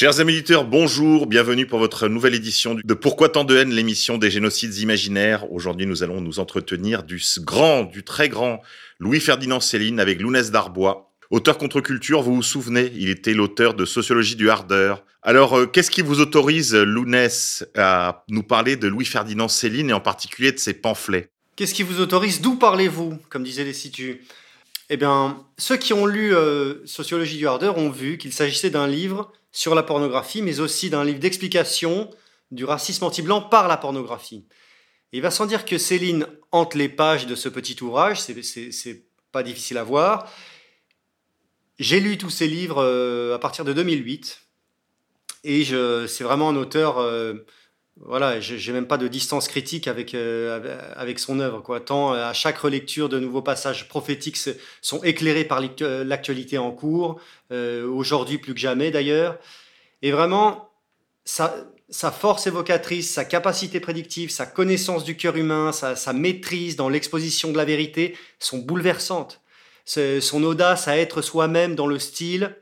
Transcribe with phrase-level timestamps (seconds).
[0.00, 4.16] Chers amis auditeurs, bonjour, bienvenue pour votre nouvelle édition de Pourquoi tant de haine, l'émission
[4.16, 5.52] des génocides imaginaires.
[5.52, 8.62] Aujourd'hui, nous allons nous entretenir du grand, du très grand
[8.98, 11.12] Louis-Ferdinand Céline avec Lounès Darbois.
[11.28, 15.04] Auteur contre-culture, vous vous souvenez, il était l'auteur de Sociologie du Hardeur.
[15.20, 20.00] Alors, euh, qu'est-ce qui vous autorise, Lounès, à nous parler de Louis-Ferdinand Céline et en
[20.00, 21.28] particulier de ses pamphlets?
[21.56, 22.40] Qu'est-ce qui vous autorise?
[22.40, 23.18] D'où parlez-vous?
[23.28, 24.16] Comme disaient les situs.
[24.92, 28.88] Eh bien, ceux qui ont lu euh, Sociologie du Hardeur ont vu qu'il s'agissait d'un
[28.88, 32.10] livre sur la pornographie, mais aussi d'un livre d'explication
[32.50, 34.44] du racisme anti-blanc par la pornographie.
[35.12, 39.44] Il va sans dire que Céline hante les pages de ce petit ouvrage, c'est- pas
[39.44, 40.28] difficile à voir.
[41.78, 44.40] J'ai lu tous ces livres euh, à partir de 2008,
[45.44, 47.46] et c'est vraiment un auteur euh,
[48.02, 51.78] voilà, j'ai même pas de distance critique avec, euh, avec- son œuvre.
[51.80, 54.38] Tant euh, à chaque relecture, de nouveaux passages prophétiques
[54.80, 57.20] sont éclairés par l'actu- l'actualité en cours,
[57.52, 59.38] euh, aujourd'hui plus que jamais d'ailleurs.
[60.00, 60.70] Et vraiment,
[61.24, 61.52] sa,
[62.10, 67.52] force évocatrice, sa capacité prédictive, sa connaissance du cœur humain, sa, sa maîtrise dans l'exposition
[67.52, 69.42] de la vérité sont bouleversantes.
[69.84, 72.56] Son audace à être soi-même dans le style,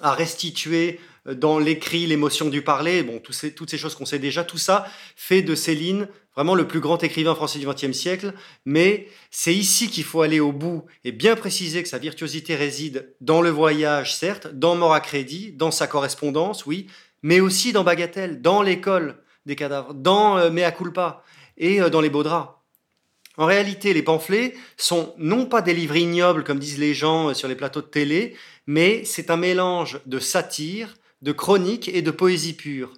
[0.00, 4.44] à restituer euh, dans l'écrit l'émotion du parler, bon, toutes ces choses qu'on sait déjà,
[4.44, 4.86] tout ça
[5.16, 8.34] fait de Céline vraiment le plus grand écrivain français du XXe siècle.
[8.64, 13.14] Mais c'est ici qu'il faut aller au bout et bien préciser que sa virtuosité réside
[13.20, 16.86] dans le voyage, certes, dans Mort à crédit, dans sa correspondance, oui,
[17.22, 21.22] mais aussi dans Bagatelle, dans l'école des cadavres, dans euh, Mea culpa
[21.56, 22.50] et euh, dans les beaux draps.
[23.36, 27.34] En réalité, les pamphlets sont non pas des livres ignobles comme disent les gens euh,
[27.34, 28.36] sur les plateaux de télé,
[28.66, 32.92] mais c'est un mélange de satire, de chronique et de poésie pure.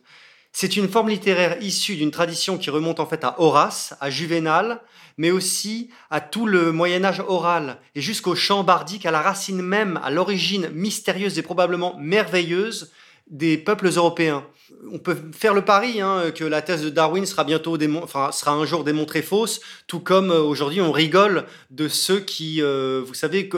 [0.59, 4.81] C'est une forme littéraire issue d'une tradition qui remonte en fait à Horace, à Juvénal,
[5.19, 9.60] mais aussi à tout le Moyen Âge oral et jusqu'au chant bardique, à la racine
[9.60, 12.91] même, à l'origine mystérieuse et probablement merveilleuse
[13.26, 14.47] des peuples européens.
[14.91, 18.53] On peut faire le pari hein, que la thèse de Darwin sera bientôt enfin, sera
[18.53, 23.12] un jour démontrée fausse, tout comme euh, aujourd'hui on rigole de ceux qui, euh, vous
[23.12, 23.50] savez,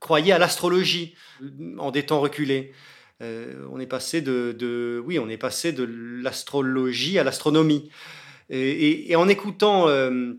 [0.00, 1.14] croyaient à l'astrologie
[1.78, 2.72] en des temps reculés.
[3.22, 5.84] Euh, on est passé de, oui, on est passé de
[6.22, 7.90] l'astrologie à l'astronomie.
[8.50, 10.34] Et, en écoutant, euh,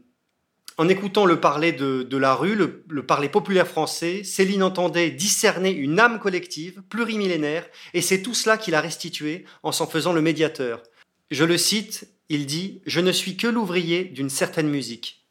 [0.77, 5.09] en écoutant le parler de, de la rue, le, le parler populaire français, Céline entendait
[5.09, 10.13] discerner une âme collective, plurimillénaire, et c'est tout cela qu'il a restitué en s'en faisant
[10.13, 10.83] le médiateur.
[11.31, 15.25] Je le cite, il dit Je ne suis que l'ouvrier d'une certaine musique.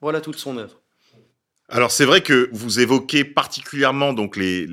[0.00, 0.80] Voilà toute son œuvre.
[1.68, 4.68] Alors c'est vrai que vous évoquez particulièrement donc les,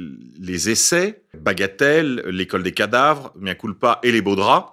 [0.69, 4.71] essais, Bagatelle, l'école des cadavres, Mea culpa et les beaux draps.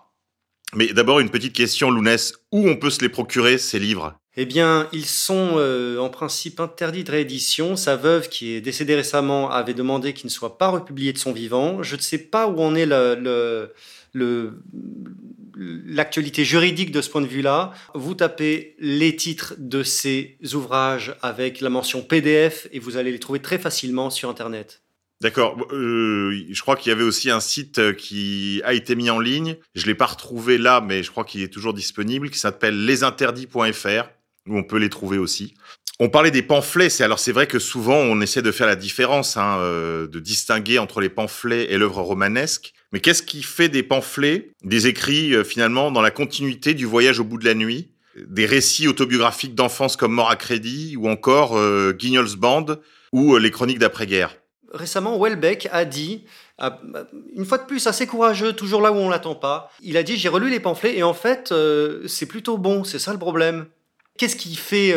[0.75, 4.15] Mais d'abord une petite question, Lounès, où on peut se les procurer ces livres?
[4.37, 7.75] Eh bien, ils sont euh, en principe interdits de réédition.
[7.75, 11.33] Sa veuve, qui est décédée récemment, avait demandé qu'ils ne soient pas republiés de son
[11.33, 11.83] vivant.
[11.83, 13.73] Je ne sais pas où en est le-
[14.13, 14.63] le-
[15.61, 17.73] l'actualité juridique de ce point de vue-là.
[17.95, 23.19] Vous tapez les titres de ces ouvrages avec la mention PDF et vous allez les
[23.19, 24.83] trouver très facilement sur Internet.
[25.21, 25.59] D'accord.
[25.71, 29.21] Euh, je crois qu'il y avait aussi un site euh, qui a été mis en
[29.21, 29.57] ligne.
[29.75, 34.09] Je l'ai pas retrouvé là, mais je crois qu'il est toujours disponible, qui s'appelle lesinterdits.fr,
[34.49, 35.55] où on peut les trouver aussi.
[35.99, 37.03] On parlait des pamphlets.
[37.03, 40.79] Alors c'est vrai que souvent on essaie de faire la différence, hein, euh, de distinguer
[40.79, 42.73] entre les pamphlets et l'œuvre romanesque.
[42.93, 47.21] Mais qu'est-ce qui fait des pamphlets, des écrits euh, finalement dans la continuité du voyage
[47.21, 51.57] au bout de la nuit, des récits autobiographiques d'enfance comme Mort à crédit, ou encore
[51.57, 52.67] euh, Guignol's Band,
[53.13, 54.37] ou euh, les chroniques d'après-guerre?
[54.73, 56.25] Récemment, Welbeck a dit,
[57.37, 60.17] une fois de plus assez courageux, toujours là où on l'attend pas, il a dit
[60.17, 61.53] j'ai relu les pamphlets et en fait
[62.07, 63.67] c'est plutôt bon, c'est ça le problème.
[64.17, 64.95] Qu'est-ce qui fait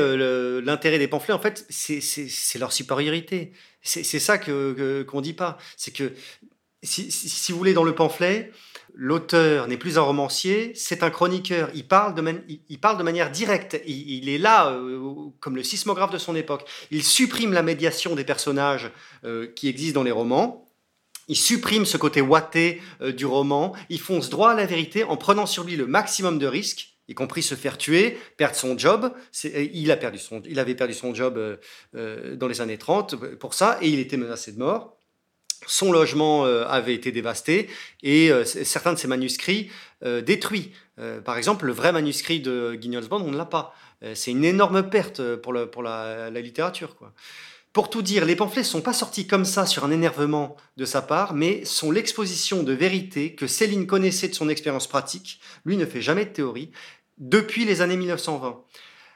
[0.61, 1.33] l'intérêt des pamphlets?
[1.33, 3.53] En fait, c'est- leur supériorité.
[3.81, 5.57] C'est ça que qu'on dit pas.
[5.75, 6.11] C'est que
[6.83, 8.51] si, vous voulez dans le pamphlet,
[8.93, 11.69] l'auteur n'est plus un romancier, c'est un chroniqueur.
[11.73, 13.81] Il parle de, manière directe.
[13.85, 14.99] Il, il est là euh,
[15.39, 16.67] comme le sismographe de son époque.
[16.91, 18.91] Il supprime la médiation des personnages
[19.23, 20.69] euh, qui existent dans les romans.
[21.29, 23.73] Il supprime ce côté ouaté euh, du roman.
[23.89, 26.97] Il fonce droit à la vérité en prenant sur lui le maximum de risques.
[27.07, 29.13] y compris se faire tuer, perdre son job.
[29.43, 31.59] Il avait perdu son job
[31.93, 34.97] dans les années 30 pour ça, et il était menacé de mort.
[35.67, 37.69] Son logement avait été dévasté
[38.01, 39.69] et certains de ses manuscrits
[40.01, 40.71] détruits.
[41.23, 43.75] par exemple, le vrai manuscrit de Guignol's Band, on ne l'a pas.
[44.13, 46.95] C'est une énorme perte pour, la, littérature.
[47.73, 50.85] Pour tout dire, les pamphlets ne sont pas sortis comme ça sur un énervement de
[50.85, 55.39] sa part, mais sont l'exposition de vérité que Céline connaissait de son expérience pratique.
[55.65, 56.69] Lui ne fait jamais de théorie
[57.17, 58.61] depuis les années 1920.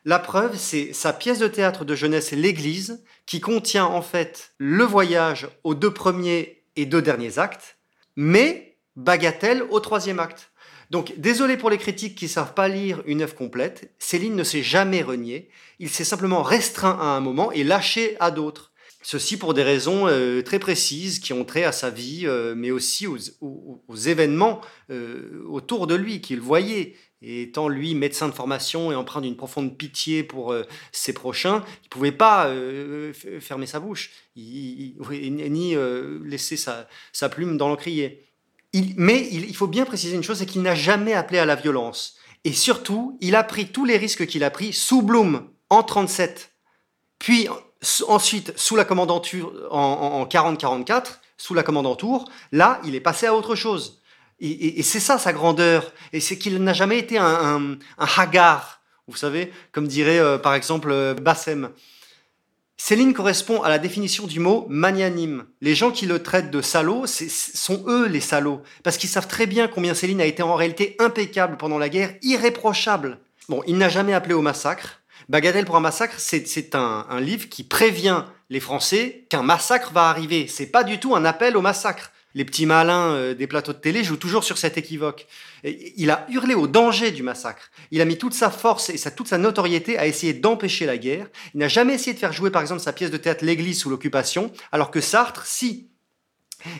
[0.07, 4.85] La preuve, c'est sa pièce de théâtre de jeunesse L'Église, qui contient en fait le
[4.85, 7.77] voyage aux deux premiers et deux derniers actes,
[8.15, 10.53] mais bagatelle au troisième acte.
[10.91, 14.45] Donc, désolé pour les critiques qui ne savent pas lire une œuvre complète, Céline ne
[14.45, 18.71] s'est jamais renié, il s'est simplement restreint à un moment et lâché à d'autres.
[19.09, 22.71] Ceci pour des raisons euh, très précises qui ont trait à sa vie, euh, mais
[22.71, 24.59] aussi aux, événements
[24.89, 26.95] euh, autour de lui qu'il voyait.
[27.21, 30.53] Et étant lui médecin de formation et empreint d'une profonde pitié pour
[30.91, 32.47] ses prochains, il ne pouvait pas
[33.39, 34.95] fermer sa bouche, ni
[36.23, 38.27] laisser sa, plume dans l'encrier
[38.97, 42.15] mais il, faut bien préciser une chose, c'est qu'il n'a jamais appelé à la violence.
[42.43, 46.51] Et surtout, il a pris tous les risques qu'il a pris sous Blum en 37,
[47.19, 47.47] puis
[48.07, 52.25] ensuite sous la commandanture en, 40-44, sous la commandanture.
[52.51, 54.01] Là, il est passé à autre chose.
[54.39, 55.91] Et, c'est ça sa grandeur.
[56.13, 60.53] Et c'est qu'il n'a jamais été un, un, hagar, vous savez, comme dirait euh, par
[60.53, 61.69] exemple euh, Bassem.
[62.79, 65.45] Céline correspond à la définition du mot magnanime.
[65.61, 69.47] Les gens qui le traitent de salaud sont eux les salauds, parce qu'ils savent très
[69.47, 73.17] bien combien Céline a été en réalité impeccable pendant la guerre, irréprochable.
[73.49, 75.01] Bon, il n'a jamais appelé au massacre.
[75.27, 80.09] Bagatelle pour un massacre, c'est un, un livre qui prévient les Français qu'un massacre va
[80.09, 80.47] arriver.
[80.47, 83.79] C'est pas du tout un appel au massacre les petits malins euh, des plateaux de
[83.79, 85.27] télé jouent toujours sur cet équivoque.
[85.63, 87.71] il a hurlé au danger du massacre.
[87.91, 91.27] Il a mis toute sa force et toute sa notoriété à essayer d'empêcher la guerre.
[91.53, 93.89] Il n'a jamais essayé de faire jouer, par exemple, sa pièce de théâtre L'Église sous
[93.89, 95.89] l'occupation, alors que Sartre, si.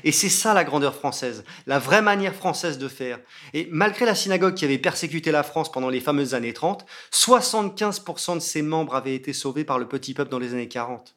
[0.04, 3.20] Et c'est ça la grandeur française, la vraie manière française de faire.
[3.54, 8.36] Et malgré la synagogue qui avait persécuté la France pendant les fameuses années 30, 75%
[8.36, 11.17] de ses membres avaient été sauvés par le petit peuple dans les années 40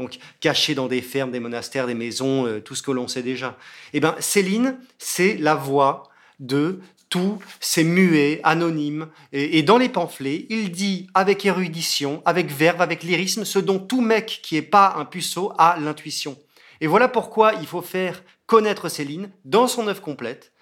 [0.00, 3.22] donc caché dans des fermes, des monastères, des maisons, euh, tout ce que l'on sait
[3.22, 3.56] déjà.
[3.92, 6.04] Eh bien, Céline, c'est la voix
[6.38, 6.80] de
[7.10, 9.08] tous ces muets anonymes.
[9.32, 14.00] Et, dans les pamphlets, il dit avec érudition, avec verve, avec lyrisme, ce dont tout
[14.00, 16.38] mec qui n'est pas un puceau a l'intuition.
[16.80, 20.52] Et voilà pourquoi il faut faire connaître Céline dans son œuvre complète.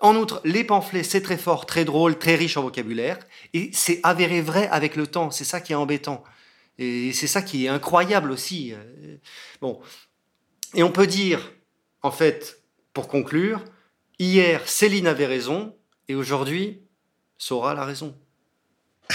[0.00, 3.18] En outre, les pamphlets, c'est très fort, très drôle, très riche en vocabulaire,
[3.52, 6.24] et c'est avéré vrai avec le temps, c'est ça qui est embêtant.
[6.78, 8.72] Et c'est ça qui est incroyable aussi.
[8.72, 9.16] Euh,
[9.60, 9.80] bon.
[10.74, 11.52] Et on peut dire,
[12.02, 12.62] en fait,
[12.92, 13.64] pour conclure,
[14.18, 15.76] hier, Céline avait raison,
[16.08, 16.82] et aujourd'hui,
[17.38, 18.16] Sora a raison.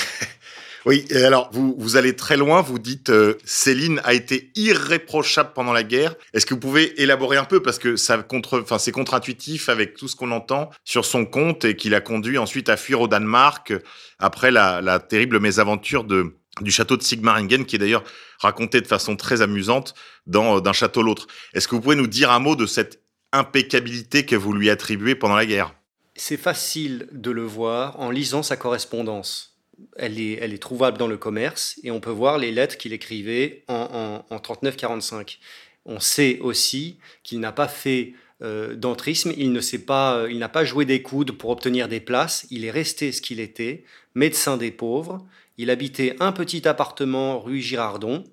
[0.85, 5.73] Oui, alors vous, vous allez très loin, vous dites euh, Céline a été irréprochable pendant
[5.73, 6.15] la guerre.
[6.33, 10.07] Est-ce que vous pouvez élaborer un peu parce que ça contre, c'est contre-intuitif avec tout
[10.07, 13.73] ce qu'on entend sur son compte et qu'il a conduit ensuite à fuir au Danemark
[14.19, 18.03] après la terrible mésaventure de du château de Sigmaringen, qui est d'ailleurs
[18.39, 19.93] raconté de façon très amusante
[20.27, 21.27] dans euh, D'un château l'autre.
[21.53, 23.01] Est-ce que vous pouvez nous dire un mot de cette
[23.31, 25.73] impeccabilité que vous lui attribuez pendant la guerre?
[26.15, 29.57] C'est facile de le voir en lisant sa correspondance.
[29.95, 32.91] Elle est, elle est trouvable dans le commerce et on peut voir les lettres qu'il
[32.91, 35.37] écrivait en, en, 39-45.
[35.85, 40.49] On sait aussi qu'il n'a pas fait euh, d'entrisme, il ne pas, euh, il n'a
[40.49, 43.83] pas joué des coudes pour obtenir des places, il est resté ce qu'il était,
[44.15, 45.25] médecin des pauvres,
[45.59, 48.23] il habitait un petit appartement rue Girardon.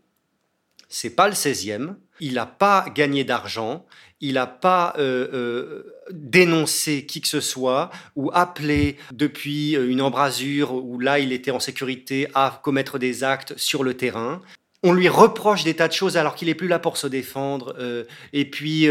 [0.89, 1.97] C'est pas le 16e.
[2.21, 3.85] Il n'a pas gagné d'argent.
[4.21, 10.73] Il n'a pas euh, euh, dénoncé qui que ce soit ou appelé depuis une embrasure
[10.73, 14.41] où là il était en sécurité à commettre des actes sur le terrain.
[14.85, 17.75] On lui reproche des tas de choses alors qu'il n'est plus là pour se défendre.
[17.81, 18.87] Euh, et puis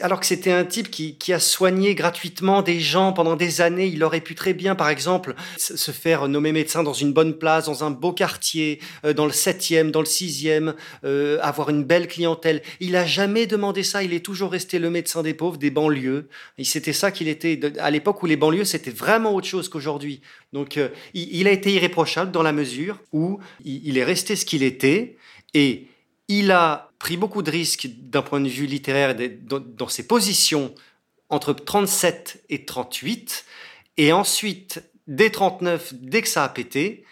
[0.00, 4.02] alors que c'était un type qui, a soigné gratuitement des gens pendant des années, il
[4.02, 7.84] aurait pu très bien, par exemple, se faire nommer médecin dans une bonne place, dans
[7.84, 12.62] un beau quartier, euh, dans le 7e, dans le 6e, euh, avoir une belle clientèle.
[12.80, 16.28] Il n'a jamais demandé ça, il est toujours resté le médecin des pauvres, des banlieues.
[16.56, 20.22] Et c'était ça qu'il était, à l'époque où les banlieues, c'était vraiment autre chose qu'aujourd'hui.
[20.54, 24.62] Donc, euh, il, a été irréprochable dans la mesure où il est resté ce qu'il
[24.62, 25.16] était
[25.54, 25.88] et
[26.28, 30.72] il a pris beaucoup de risques d'un point de vue littéraire dans ses positions
[31.30, 33.44] entre 37 et 38.
[33.96, 37.02] Et ensuite, dès 39, dès que ça a pété,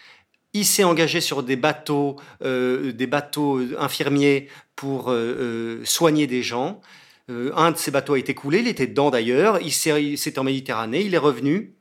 [0.53, 6.41] il s'est engagé sur des bateaux, euh, des bateaux infirmiers pour euh, euh, soigner des
[6.41, 6.79] gens.
[7.27, 9.59] un de ces bateaux a été coulé, il était dedans d'ailleurs.
[9.61, 11.75] Il s'est en Méditerranée, il est revenu.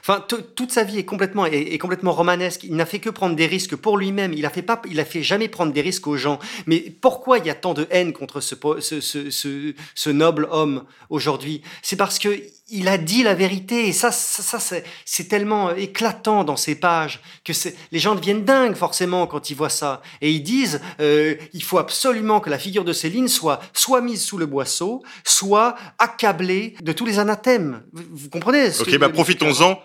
[0.00, 2.64] Enfin, toute sa vie est complètement, est, complètement romanesque.
[2.64, 4.32] Il n'a fait que prendre des risques pour lui-même.
[4.32, 6.38] Il a fait il a fait jamais prendre des risques aux gens.
[6.66, 11.62] Mais pourquoi il y a tant de haine contre ce noble homme aujourd'hui?
[11.82, 14.58] C'est parce que il a dit la vérité et ça, ça,
[15.04, 17.52] c'est tellement éclatant dans ces pages que
[17.92, 21.78] les gens deviennent dingues forcément quand ils voient ça et ils disent euh, il faut
[21.78, 26.92] absolument que la figure de Céline soit soit mise sous le boisseau, soit accablée de
[26.92, 27.82] tous les anathèmes.
[27.92, 29.80] Vous, comprenez Ok, bah profitons-en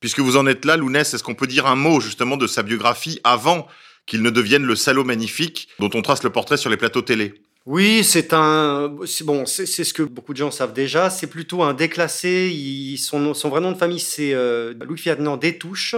[0.00, 1.14] puisque vous en êtes là, Lounès.
[1.14, 3.66] Est-ce qu'on peut dire un mot justement de sa biographie avant
[4.06, 7.41] qu'il ne devienne le salaud magnifique dont on trace le portrait sur les plateaux télé?
[7.64, 8.88] Oui, c'est un.
[9.24, 11.10] Bon, c'est ce que beaucoup de gens savent déjà.
[11.10, 12.96] C'est plutôt un déclassé.
[12.98, 15.94] Son, vrai nom de famille, c'est euh, Louis-Ferdinand Détouche.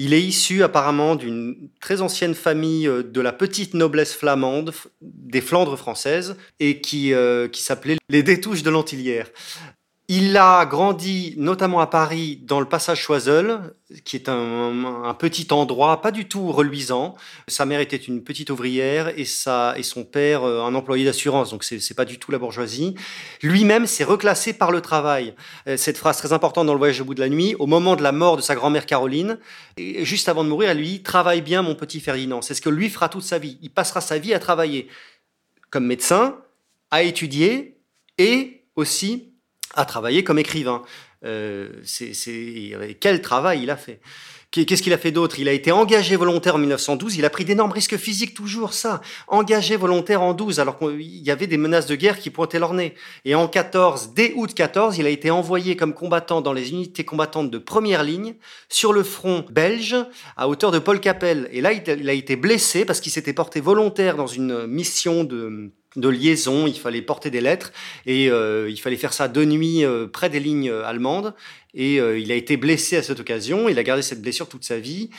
[0.00, 5.40] Il est issu apparemment d'une très ancienne famille euh, de la petite noblesse flamande des
[5.40, 9.28] Flandres françaises et qui, euh, qui s'appelait les Détouches de l'Antillière.
[10.10, 13.74] Il a grandi notamment à Paris dans le passage Choiseul,
[14.04, 17.14] qui est un, petit endroit pas du tout reluisant.
[17.46, 21.50] Sa mère était une petite ouvrière et, sa, et son père euh, un employé d'assurance,
[21.50, 22.94] donc c'est pas du tout la bourgeoisie.
[23.42, 25.34] Lui-même s'est reclassé par le travail.
[25.66, 27.94] Euh, cette phrase très importante dans le voyage au bout de la nuit, au moment
[27.94, 29.38] de la mort de sa grand-mère Caroline,
[29.76, 32.40] et juste avant de mourir, elle lui dit Travaille bien, mon petit Ferdinand.
[32.40, 33.58] C'est ce que lui fera toute sa vie.
[33.60, 34.88] Il passera sa vie à travailler
[35.68, 36.38] comme médecin,
[36.90, 37.76] à étudier
[38.16, 39.34] et aussi
[39.74, 40.82] à travailler comme écrivain.
[41.24, 42.12] Euh, c'est,
[43.00, 44.00] quel travail il a fait
[44.50, 45.38] Qu'est-ce qu'il a fait d'autre?
[45.38, 47.16] Il a été engagé volontaire en 1912.
[47.16, 49.02] Il a pris d'énormes risques physiques, toujours ça.
[49.26, 52.72] Engagé volontaire en 12, alors qu'il y avait des menaces de guerre qui pointaient leur
[52.72, 52.94] nez.
[53.26, 57.04] Et en 14, dès août 14, il a été envoyé comme combattant dans les unités
[57.04, 58.36] combattantes de première ligne
[58.70, 59.96] sur le front belge
[60.38, 61.50] à hauteur de Paul Capel.
[61.52, 65.72] Et là, il a été blessé parce qu'il s'était porté volontaire dans une mission de
[65.98, 67.72] de liaison, il fallait porter des lettres
[68.06, 71.34] et euh, il fallait faire ça de nuit euh, près des lignes euh, allemandes.
[71.74, 74.78] Et il a été blessé à cette occasion, il a gardé cette blessure toute sa
[74.78, 75.10] vie.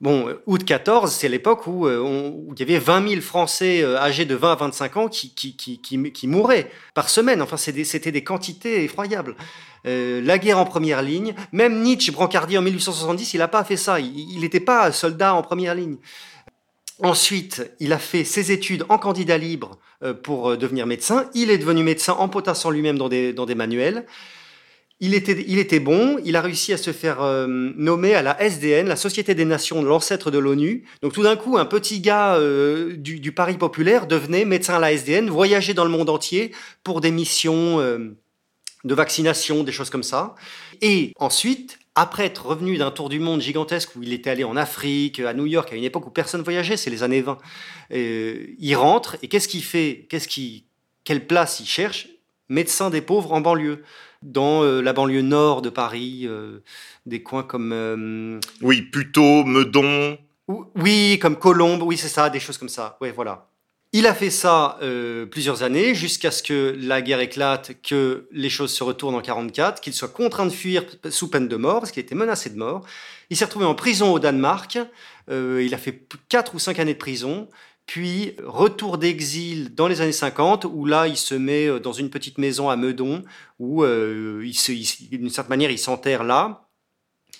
[0.00, 4.52] Bon, août 14, c'est l'époque où, il y avait 20 000 Français âgés de 20
[4.52, 7.42] à 25 ans qui, qui, qui, qui mouraient par semaine.
[7.42, 9.36] Enfin, c'était des, quantités effroyables.
[9.84, 13.98] la guerre en première ligne, même Nietzsche, brancardier en 1870, il n'a pas fait ça.
[14.00, 15.96] Il n'était pas soldat en première ligne.
[17.02, 21.28] Ensuite, il a fait ses études en candidat libre euh, pour euh, devenir médecin.
[21.34, 24.06] Il est devenu médecin en potassant lui-même dans des, dans des manuels.
[24.98, 28.40] Il était, il était bon, il a réussi à se faire euh, nommer à la
[28.42, 30.84] SDN, la Société des Nations, l'ancêtre de l'ONU.
[31.02, 32.40] Donc tout d'un coup, un petit gars
[32.96, 37.02] du, du, Paris populaire devenait médecin à la SDN, voyageait dans le monde entier pour
[37.02, 37.78] des missions
[38.86, 40.34] de vaccination, des choses comme ça.
[40.80, 44.56] Et ensuite, après être revenu d'un tour du monde gigantesque où il était allé en
[44.56, 47.36] Afrique, à New York, à une époque où personne voyageait, c'est les années 20,
[47.92, 50.66] euh, il rentre et qu'est-ce qu'il fait Qu'est-ce qui,
[51.02, 52.08] Quelle place il cherche?
[52.48, 53.82] Médecin des pauvres en banlieue,
[54.22, 56.60] dans euh, la banlieue nord de Paris, euh,
[57.06, 58.40] des coins comme...
[58.62, 60.16] oui, Puteaux, Meudon.
[60.46, 62.96] Oui, comme Colombe, oui c'est ça, des choses comme ça.
[63.00, 63.48] Ouais, voilà.
[63.98, 68.50] Il a fait ça euh, plusieurs années jusqu'à ce que la guerre éclate, que les
[68.50, 71.92] choses se retournent en 44, qu'il soit contraint de fuir sous peine de mort, parce
[71.92, 72.84] qu'il était menacé de mort.
[73.30, 74.78] Il s'est retrouvé en prison au Danemark.
[75.30, 77.48] Euh, il a fait 4 ou 5 années de prison.
[77.86, 82.10] Puis retour d'exil dans les années 50, où là il se met euh, dans une
[82.10, 83.24] petite maison à Meudon,
[83.58, 86.65] où d'une certaine manière il s'enterre là.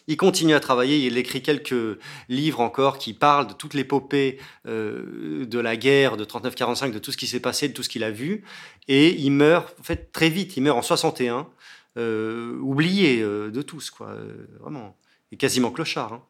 [0.09, 1.99] Il continue à travailler, il écrit quelques
[2.29, 7.11] livres encore qui parlent de toute l'épopée euh, de la guerre de 39-45, de tout
[7.11, 8.45] ce qui s'est passé, de tout ce qu'il a vu.
[8.87, 11.49] Et il meurt, en fait, très vite, il meurt en 61,
[11.99, 14.17] euh, oublié euh, de tous, quoi,
[14.61, 14.97] vraiment.
[15.33, 16.13] Et quasiment clochard.
[16.13, 16.23] Hein.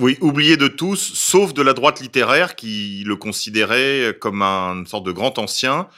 [0.00, 4.86] Oui, oublié de tous, sauf de la droite littéraire qui le considérait comme un, une
[4.86, 5.88] sorte de grand ancien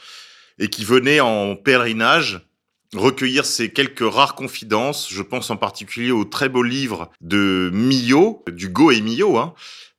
[0.58, 2.47] et qui venait en pèlerinage
[2.94, 5.08] recueillir ces quelques rares confidences.
[5.10, 9.54] Je pense en particulier au très beau livre de Millot, d'Hugo et Millot, hein,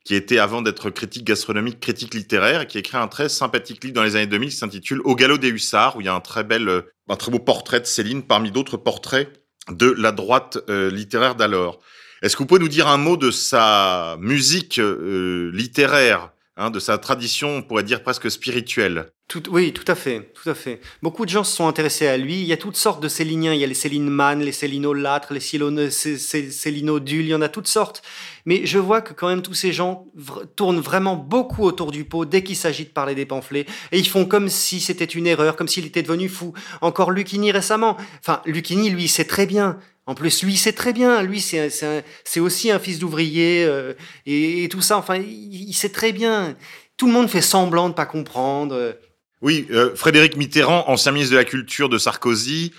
[0.05, 3.95] qui était avant d'être critique gastronomique, critique littéraire, et qui écrit un très sympathique livre
[3.95, 6.21] dans les années 2000 qui s'intitule Au galop des hussards, où il y a un
[6.21, 9.29] très bel, un très beau portrait de Céline parmi d'autres portraits
[9.69, 11.79] de la droite euh, littéraire d'alors.
[12.21, 16.79] Est-ce que vous pouvez nous dire un mot de sa musique euh, littéraire Hein, de
[16.79, 19.13] sa tradition, on pourrait dire presque spirituelle?
[19.51, 20.81] Oui, tout à fait, tout à fait.
[21.03, 22.41] Beaucoup de gens se sont intéressés à lui.
[22.41, 23.53] Il y a toutes sortes de Céliniens.
[23.53, 27.67] Il y a les Céline Man, les Célinolâtres, les Célinodules, il y en a toutes
[27.67, 28.01] sortes.
[28.45, 30.07] Mais je vois que quand même tous ces gens
[30.55, 33.67] tournent vraiment beaucoup autour du pot dès qu'il s'agit de parler des pamphlets.
[33.91, 36.53] Et ils font comme si c'était une erreur, comme s'il était devenu fou.
[36.81, 37.97] Encore Lucchini récemment.
[38.21, 41.21] Enfin, Lucchini, lui, sait très bien en plus, lui, c'est très bien.
[41.21, 43.93] Lui, c'est aussi un fils d'ouvrier euh,
[44.25, 44.97] et, tout ça.
[44.97, 46.55] Enfin, il, sait très bien.
[46.97, 48.95] Tout le monde fait semblant de pas comprendre.
[49.41, 52.73] Oui, euh, Frédéric Mitterrand, ancien ministre de la Culture de Sarkozy,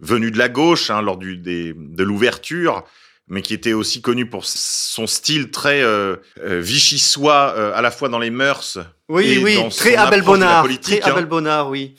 [0.00, 2.84] venu de la gauche hein, lors du, de l'ouverture,
[3.28, 7.90] mais qui était aussi connu pour son style très euh, euh, vichysois, euh, à la
[7.90, 8.78] fois dans les mœurs.
[9.08, 10.62] Oui, et oui, dans très son Abel de la Bonnard.
[10.62, 11.12] politique, Très hein.
[11.12, 11.94] Abel Bonnard, oui.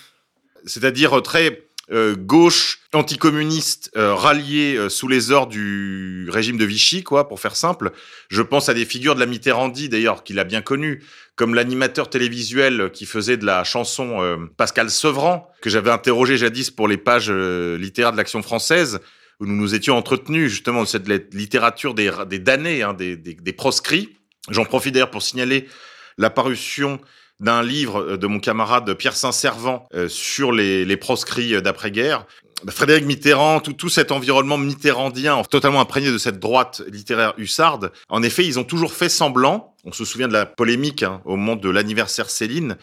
[0.66, 7.04] c'est-à-dire très euh, gauche, anticommuniste, euh, rallié euh, sous les ordres du régime de Vichy,
[7.04, 7.92] quoi, pour faire simple.
[8.30, 11.04] Je pense à des figures de la Mitterrandie, d'ailleurs, qu'il a bien connu,
[11.36, 16.88] comme l'animateur télévisuel qui faisait de la chanson Pascal Sevran, que j'avais interrogé jadis pour
[16.88, 19.00] les pages littéraires de l'Action française,
[19.40, 23.36] où nous nous étions entretenus justement de cette lit- littérature des, damnés, hein, des, des,
[23.36, 24.18] des proscrits.
[24.50, 25.68] J'en profite d'ailleurs pour signaler
[26.18, 27.00] la parution
[27.40, 32.26] d'un livre euh, de mon camarade Pierre Saint-Servant euh, sur les, les proscrits euh, d'après-guerre.
[32.68, 37.92] Frédéric Mitterrand, tout, tout cet environnement mitterrandien, totalement imprégné de cette droite littéraire hussarde.
[38.10, 39.76] En effet, ils ont toujours fait semblant.
[39.86, 42.76] On se souvient de la polémique hein, au moment de l'anniversaire Céline.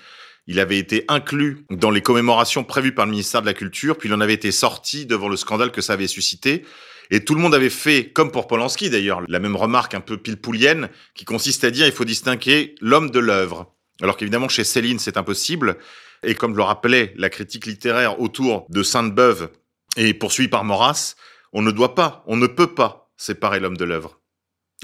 [0.47, 4.09] Il avait été inclus dans les commémorations prévues par le ministère de la Culture, puis
[4.09, 6.65] il en avait été sorti devant le scandale que ça avait suscité.
[7.11, 10.17] Et tout le monde avait fait, comme pour Polanski d'ailleurs, la même remarque un peu
[10.17, 13.76] pilpoulienne, qui consiste à dire il faut distinguer l'homme de l'œuvre.
[14.03, 15.79] Alors qu'évidemment, chez Céline, c'est impossible.
[16.23, 19.51] Et comme le rappelait la critique littéraire autour de Sainte-Beuve
[19.97, 21.15] et poursuivie par Maurras,
[21.53, 24.21] on ne doit pas, on ne peut pas séparer l'homme de l'œuvre.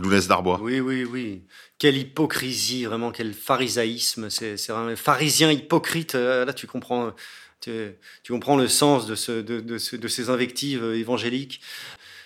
[0.00, 0.58] Lounès Darbois.
[0.62, 1.44] Oui, oui, oui.
[1.78, 4.30] Quelle hypocrisie, vraiment, quel pharisaïsme.
[4.30, 4.56] C'est
[4.96, 6.14] pharisien hypocrite.
[6.14, 7.12] Euh, Là, tu comprends,
[7.60, 7.70] tu,
[8.22, 11.60] tu comprends le sens de, de ces invectives euh, évangéliques.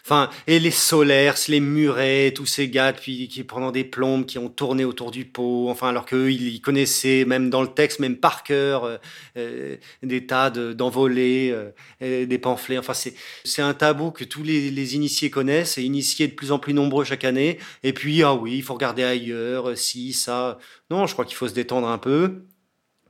[0.08, 4.38] Enfin, et les Solers, les Murets, tous ces gars puis, qui pendant des plombes qui
[4.38, 8.16] ont tourné autour du pot, enfin alors qu'eux ils connaissaient même dans le texte, même
[8.16, 8.98] par cœur, euh,
[9.36, 12.78] euh, des tas de- d'envolées, euh, des pamphlets.
[12.78, 16.60] Enfin c'est un tabou que tous les, les initiés connaissent et initiés de plus en
[16.60, 17.58] plus nombreux chaque année.
[17.82, 20.58] Et puis ah oui, il faut regarder ailleurs, euh, si ça.
[20.88, 22.44] Non, je crois qu'il faut se détendre un peu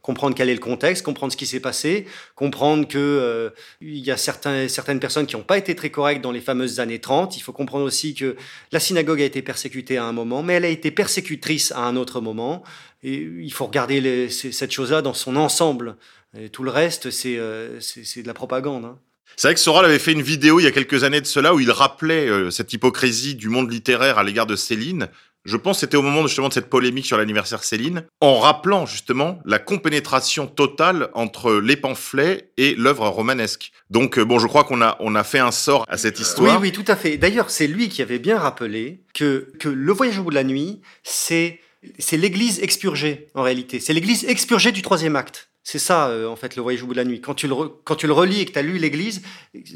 [0.07, 4.13] comprendre quel est le contexte, comprendre ce qui s'est passé, comprendre que euh, il y
[4.13, 7.37] a certains, certaines personnes qui n'ont pas été très correctes dans les fameuses années 30.
[7.37, 8.37] Il faut comprendre aussi que
[8.71, 11.97] la synagogue a été persécutée à un moment, mais elle a été persécutrice à un
[11.97, 12.63] autre moment.
[13.03, 15.97] Et il faut regarder cette chose-là dans son ensemble.
[16.39, 18.85] Et tout le reste, c'est euh, de la propagande.
[18.85, 18.99] hein.
[19.35, 21.53] C'est vrai que Soral avait fait une vidéo il y a quelques années de cela
[21.53, 25.09] où il rappelait euh, cette hypocrisie du monde littéraire à l'égard de Céline.
[25.47, 28.85] Je pense que c'était au moment justement de cette polémique sur l'anniversaire Céline, en rappelant
[28.85, 33.71] justement la compénétration totale entre les pamphlets et l'œuvre romanesque.
[33.91, 36.23] Donc euh, bon, je crois qu'on a on a fait un sort à cette Oui,
[36.23, 36.61] histoire.
[36.61, 37.17] oui, tout à fait.
[37.17, 40.45] D'ailleurs, c'est lui qui avait bien rappelé que, que le voyage au bout de la
[40.45, 41.61] nuit, c'est
[41.99, 43.79] c'est l'église expurgée, en réalité.
[43.79, 45.49] C'est l'église expurgée du troisième acte.
[45.69, 47.21] C'est ça, euh, en fait, le voyage au bout de la nuit.
[47.21, 49.23] Quand tu le, quand tu le relis et que tu as lu l'église,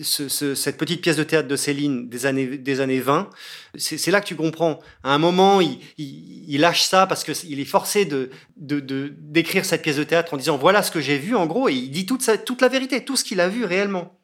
[0.03, 3.29] ce- ce- cette petite pièce de théâtre de Céline des années, des années 20,
[3.77, 4.79] c'est là que tu comprends.
[5.03, 9.13] À un moment, il, il, il lâche ça parce qu'il est forcé de de- de-
[9.19, 11.75] d'écrire cette pièce de théâtre en disant voilà ce que j'ai vu, en gros, et
[11.75, 14.20] il dit toute, sa- toute la vérité, tout ce qu'il a vu réellement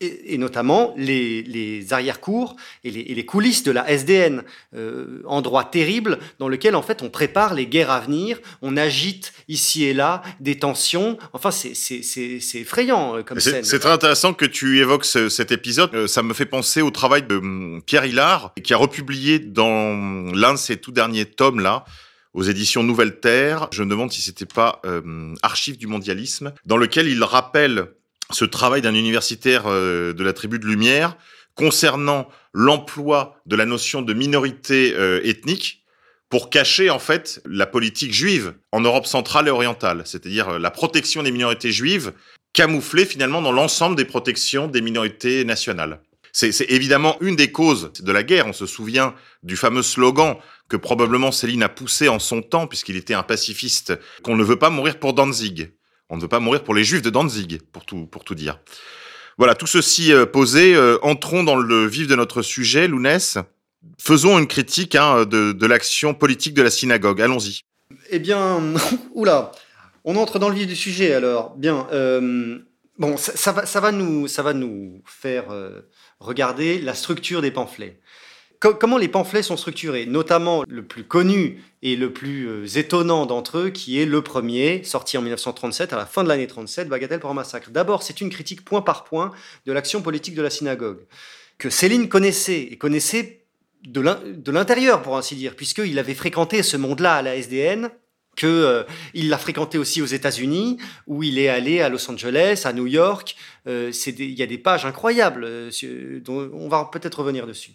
[0.00, 4.42] et, et notamment les, les arrière-cours et les, et les coulisses de la SDN,
[4.74, 9.32] euh, endroit terrible dans lequel en fait on prépare les guerres à venir, on agite
[9.48, 11.16] ici et là des tensions.
[11.32, 11.74] Enfin, c'est
[12.54, 13.64] effrayant euh, comme scène.
[13.64, 15.94] c'est très intéressant que tu évoques ce- cet épisode.
[15.94, 20.30] Euh, ça me fait penser au travail de hum, Pierre Hillard, qui a republié dans
[20.34, 21.84] l'un de ses tout derniers tomes là,
[22.34, 23.68] aux éditions Nouvelle Terre.
[23.72, 27.86] Je me demande si c'était pas euh, Archives du mondialisme, dans lequel il rappelle
[28.30, 31.16] ce travail d'un universitaire euh, de la tribu de Lumière
[31.54, 35.84] concernant l'emploi de la notion de minorité euh, ethnique
[36.28, 40.70] pour cacher en fait la politique juive en Europe centrale et orientale, c'est-à-dire euh, la
[40.70, 42.12] protection des minorités juives
[42.52, 46.00] camouflée finalement dans l'ensemble des protections des minorités nationales.
[46.32, 48.46] C'est c'est évidemment une des causes de la guerre.
[48.46, 50.36] On se souvient du fameux slogan
[50.68, 54.58] que probablement Céline a poussé en son temps, puisqu'il était un pacifiste, qu'on ne veut
[54.58, 55.70] pas mourir pour Danzig.
[56.08, 58.60] On ne veut pas mourir pour les juifs de Danzig, pour tout, pour tout dire.
[59.38, 63.38] Voilà, tout ceci euh, posé, euh, entrons dans le vif de notre sujet, Lounès.
[63.98, 67.20] Faisons une critique hein, de, l'action politique de la synagogue.
[67.20, 67.60] Allons-y.
[68.10, 68.60] Eh bien,
[69.14, 69.52] oula,
[70.04, 71.54] on entre dans le vif du sujet alors.
[71.56, 72.58] Bien, euh,
[72.98, 75.46] bon, ça, va, ça va nous, ça va nous faire
[76.20, 78.00] regarder la structure des pamphlets.
[78.66, 83.24] Co- comment les pamphlets sont structurés, notamment le plus connu et le plus euh, étonnant
[83.24, 86.88] d'entre eux, qui est le premier, sorti en 1937, à la fin de l'année 37,
[86.88, 87.70] Bagatelle pour un massacre.
[87.70, 89.30] D'abord, c'est une critique point par point
[89.66, 90.98] de l'action politique de la synagogue,
[91.58, 93.44] que Céline connaissait, et connaissait
[93.86, 97.90] de l'in- de l'intérieur, pour ainsi dire, puisqu'il avait fréquenté ce monde-là à la SDN,
[98.36, 98.82] que euh,
[99.14, 103.36] l'a fréquenté aussi aux États-Unis, où il est allé à Los Angeles, à New York.
[103.68, 105.48] Euh, Il y a des pages incroyables,
[106.22, 107.70] dont on va peut-être revenir dessus.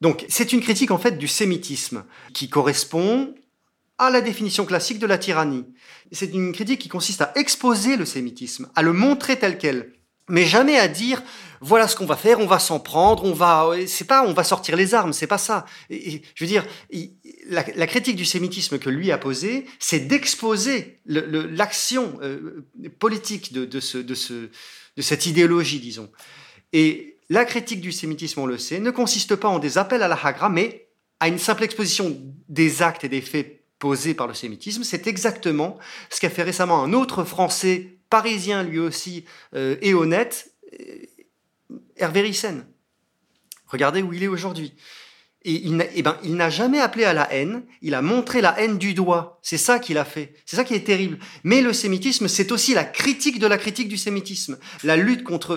[0.00, 3.34] Donc, c'est une critique en fait du sémitisme qui correspond
[3.98, 5.66] à la définition classique de la tyrannie.
[6.12, 9.92] C'est une critique qui consiste à exposer le sémitisme, à le montrer tel quel.
[10.28, 11.22] mais jamais à dire
[11.60, 14.44] voilà ce qu'on va faire, on va s'en prendre, on va, c'est pas, on va
[14.44, 15.66] sortir les armes, c'est pas ça.
[15.90, 16.64] Je veux dire,
[17.48, 22.64] la, critique du sémitisme que lui a posée, c'est d'exposer l'action euh,
[23.00, 24.50] politique de, de, ce, de, ce,
[24.96, 26.10] de cette idéologie, disons.
[26.72, 30.08] Et la critique du sémitisme, on le sait, ne consiste pas en des appels à
[30.08, 30.88] la hagra, mais
[31.20, 34.82] à une simple exposition des actes et des faits posés par le sémitisme.
[34.82, 35.78] C'est exactement
[36.10, 40.84] ce qu'a fait récemment un autre Français parisien lui aussi euh, et honnête, euh,
[41.96, 42.66] Hervé Rissen.
[43.66, 44.74] Regardez où il est aujourd'hui.
[45.42, 48.78] Et il eh ben, n'a jamais appelé à la haine, il a montré la haine
[48.78, 49.38] du doigt.
[49.42, 50.34] C'est ça qu'il a fait.
[50.44, 51.18] C'est ça qui est terrible.
[51.44, 54.58] Mais le sémitisme, c'est aussi la critique de la critique du sémitisme.
[54.82, 55.56] La lutte contre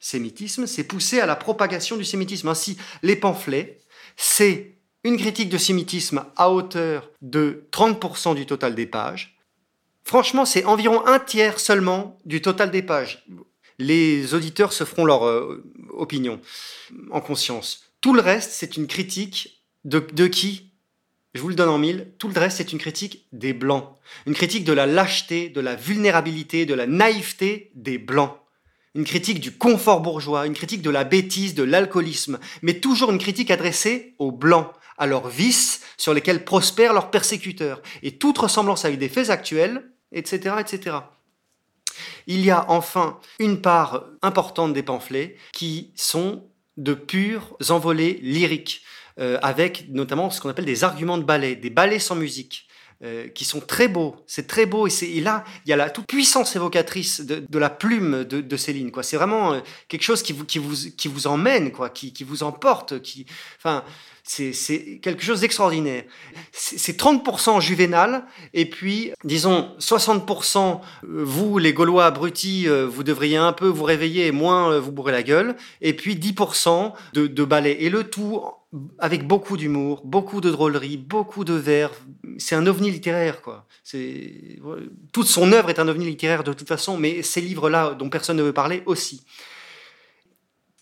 [0.00, 2.48] l'antisémitisme, c'est pousser à la propagation du sémitisme.
[2.48, 3.80] Ainsi, les pamphlets,
[4.16, 9.38] c'est une critique de sémitisme à hauteur de 30% du total des pages,
[10.08, 13.26] Franchement, c'est environ un tiers seulement du total des pages.
[13.78, 16.40] Les auditeurs se feront leur euh, opinion
[17.10, 17.84] en conscience.
[18.00, 20.72] Tout le reste, c'est une critique de, de qui?
[21.34, 22.14] Je vous le donne en mille.
[22.16, 23.84] Tout le reste, c'est une critique des Blancs.
[24.24, 28.32] Une critique de la lâcheté, de la vulnérabilité, de la naïveté des Blancs.
[28.98, 33.18] Une critique du confort bourgeois, une critique de la bêtise, de l'alcoolisme, mais toujours une
[33.18, 37.80] critique adressée aux Blancs, à leurs vices sur lesquels prospèrent leurs persécuteurs.
[38.02, 40.96] Et toute ressemblance avec des faits actuels etc., etc.
[42.26, 46.44] Il y a enfin une part importante des pamphlets qui sont
[46.76, 48.82] de purs envolées lyriques,
[49.18, 52.67] euh, avec notamment ce qu'on appelle des arguments de ballet, des ballets sans musique.
[53.04, 56.08] Euh, qui sont très beaux, c'est très beau, et, là, il y a la toute
[56.08, 59.04] puissance évocatrice de, la plume de, Céline, quoi.
[59.04, 62.24] C'est vraiment euh, quelque chose qui vous, qui vous, qui vous emmène, quoi, qui, qui
[62.24, 63.24] vous emporte, qui,
[64.28, 66.04] c'est quelque chose d'extraordinaire.
[66.52, 73.38] C'est 30% juvénal, et puis, disons, 60% euh, vous, les Gaulois abrutis, euh, vous devriez
[73.38, 77.26] un peu vous réveiller et moins euh, vous bourrer la gueule, et puis 10% de,
[77.26, 77.78] de ballet.
[77.80, 78.42] Et le tout
[78.98, 81.90] avec beaucoup d'humour, beaucoup de drôlerie, beaucoup de vers.
[82.36, 83.66] C'est un ovni littéraire, quoi.
[85.12, 88.36] Toute son œuvre est un ovni littéraire de toute façon, mais ces livres-là, dont personne
[88.36, 89.24] ne veut parler, aussi.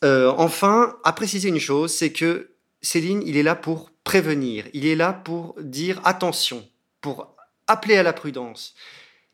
[0.02, 2.55] enfin, à préciser une chose, c'est que
[2.86, 6.66] Céline, il est là pour prévenir, il est là pour dire attention,
[7.00, 7.34] pour
[7.66, 8.74] appeler à la prudence.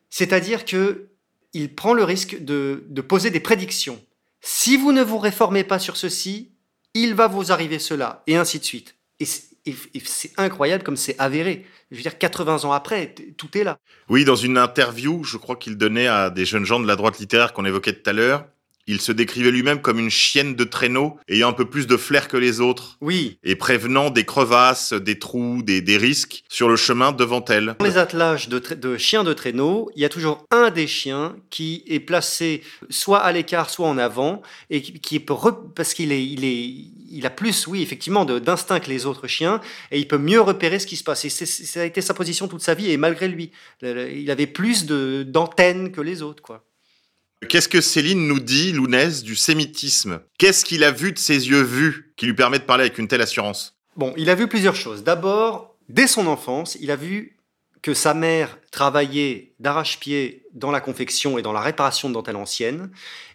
[0.09, 1.09] C'est-à-dire que
[1.53, 4.03] il prend le risque de, poser des prédictions.
[4.41, 6.51] Si vous ne vous réformez pas sur ceci,
[6.95, 8.95] il va vous arriver cela, et ainsi de suite.
[9.19, 11.65] Et c'est incroyable comme c'est avéré.
[11.91, 13.77] Je veux dire, 80 ans après, tout est là.
[14.09, 17.19] Oui, dans une interview, je crois qu'il donnait à des jeunes gens de la droite
[17.19, 18.47] littéraire qu'on évoquait tout à l'heure,
[18.87, 22.27] il se décrivait lui-même comme une chienne de traîneau, ayant un peu plus de flair
[22.27, 22.97] que les autres.
[23.01, 23.37] Oui.
[23.43, 27.75] Et prévenant des crevasses, des trous, des, risques sur le chemin devant elle.
[27.79, 31.83] Dans les attelages de, chiens de traîneau, il y a toujours un des chiens qui
[31.87, 35.35] est placé soit à l'écart, soit en avant, et qui, peut
[35.75, 36.73] parce qu'il est, il est,
[37.11, 40.79] il a plus, oui, effectivement, d'instinct que les autres chiens, et il peut mieux repérer
[40.79, 41.25] ce qui se passe.
[41.25, 44.85] Et ça a été sa position toute sa vie, et malgré lui, il avait plus
[44.85, 46.65] d'antennes que les autres, quoi.
[47.49, 50.19] Qu'est-ce que Céline nous dit, Lounès, du sémitisme?
[50.37, 53.07] Qu'est-ce qu'il a vu de ses yeux vus qui lui permet de parler avec une
[53.07, 53.75] telle assurance?
[53.95, 55.03] Bon, il a vu plusieurs choses.
[55.03, 57.37] D'abord, dès son enfance, il a vu
[57.81, 62.89] que sa mère travaillait d'arrache-pied dans la confection et dans la réparation de dentelles anciennes,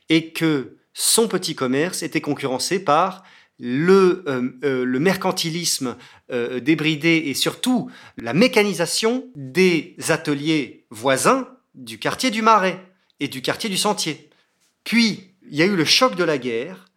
[0.09, 3.23] et que son petit commerce était concurrencé par
[3.61, 5.97] le, euh, euh, mercantilisme
[6.31, 12.81] euh, débridé et surtout la mécanisation des ateliers voisins du quartier du Marais
[13.21, 14.31] et du quartier du Sentier.
[14.85, 16.88] Puis, il y a eu le choc de la guerre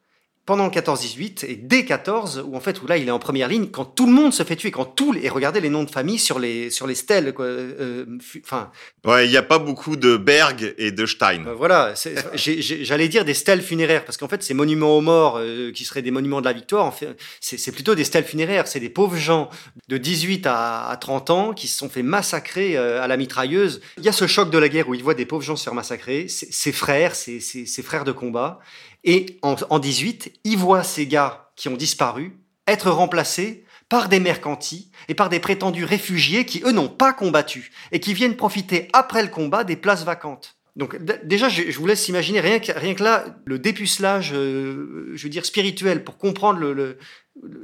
[0.51, 3.47] pendant le 14-18 et dès 14 où en fait où là il est en première
[3.47, 5.89] ligne quand tout le monde se fait tuer quand tout et regardez les noms de
[5.89, 8.03] famille sur les sur les stèles quoi euh,
[8.43, 8.69] enfin.
[9.05, 11.45] Ouais il n'y a pas beaucoup de Berg et de Stein.
[11.47, 11.93] Euh, voilà
[12.35, 16.01] j'allais dire des stèles funéraires parce qu'en fait ces monuments aux morts euh, qui seraient
[16.01, 18.67] des monuments de la victoire en fait c'est plutôt des stèles funéraires.
[18.67, 19.49] C'est des pauvres gens
[19.87, 23.79] de 18 à, à, 30 ans qui se sont fait massacrer à la mitrailleuse.
[23.97, 25.63] Il y a ce choc de la guerre où il voit des pauvres gens se
[25.63, 26.27] faire massacrer.
[26.27, 28.59] Ses frères ses frères de combat
[29.03, 32.37] et en, en 18, il voit ces gars qui ont disparu
[32.67, 37.71] être remplacés par des mercantis et par des prétendus réfugiés qui, eux, n'ont pas combattu
[37.91, 40.55] et qui viennent profiter après le combat des places vacantes.
[40.77, 45.23] Donc déjà, je, vous laisse imaginer, rien que, rien que là, le dépucelage, euh, je
[45.23, 46.97] veux dire, spirituel, pour comprendre le,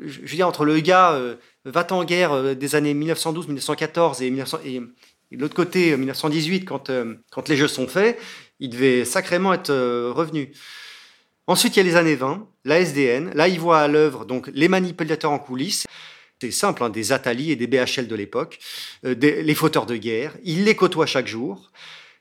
[0.05, 4.29] je veux dire, entre le gars euh, va en guerre euh, des années 1912-1914 et,
[4.29, 4.81] 1900, et,
[5.31, 6.91] de l'autre côté, 1918, quand,
[7.31, 8.19] quand les jeux sont faits,
[8.59, 9.73] il devait sacrément être
[10.11, 10.53] revenu.
[11.47, 13.31] Ensuite, il y a les années 20, la SDN.
[13.33, 15.87] Là, il voit à l'œuvre donc les manipulateurs en coulisses.
[16.41, 18.59] C'est simple, hein, des Atali et des BHL de l'époque,
[19.05, 20.33] euh, les fauteurs de guerre.
[20.43, 21.71] Il les côtoie chaque jour.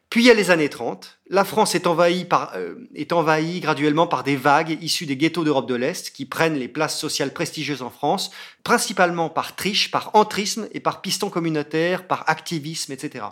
[0.08, 1.18] Puis il y a les années 30.
[1.28, 5.44] La France est envahie, par, euh, est envahie graduellement par des vagues issues des ghettos
[5.44, 8.30] d'Europe de l'Est qui prennent les places sociales prestigieuses en France,
[8.62, 13.24] principalement par triche, par entrisme et par piston communautaire, par activisme, etc.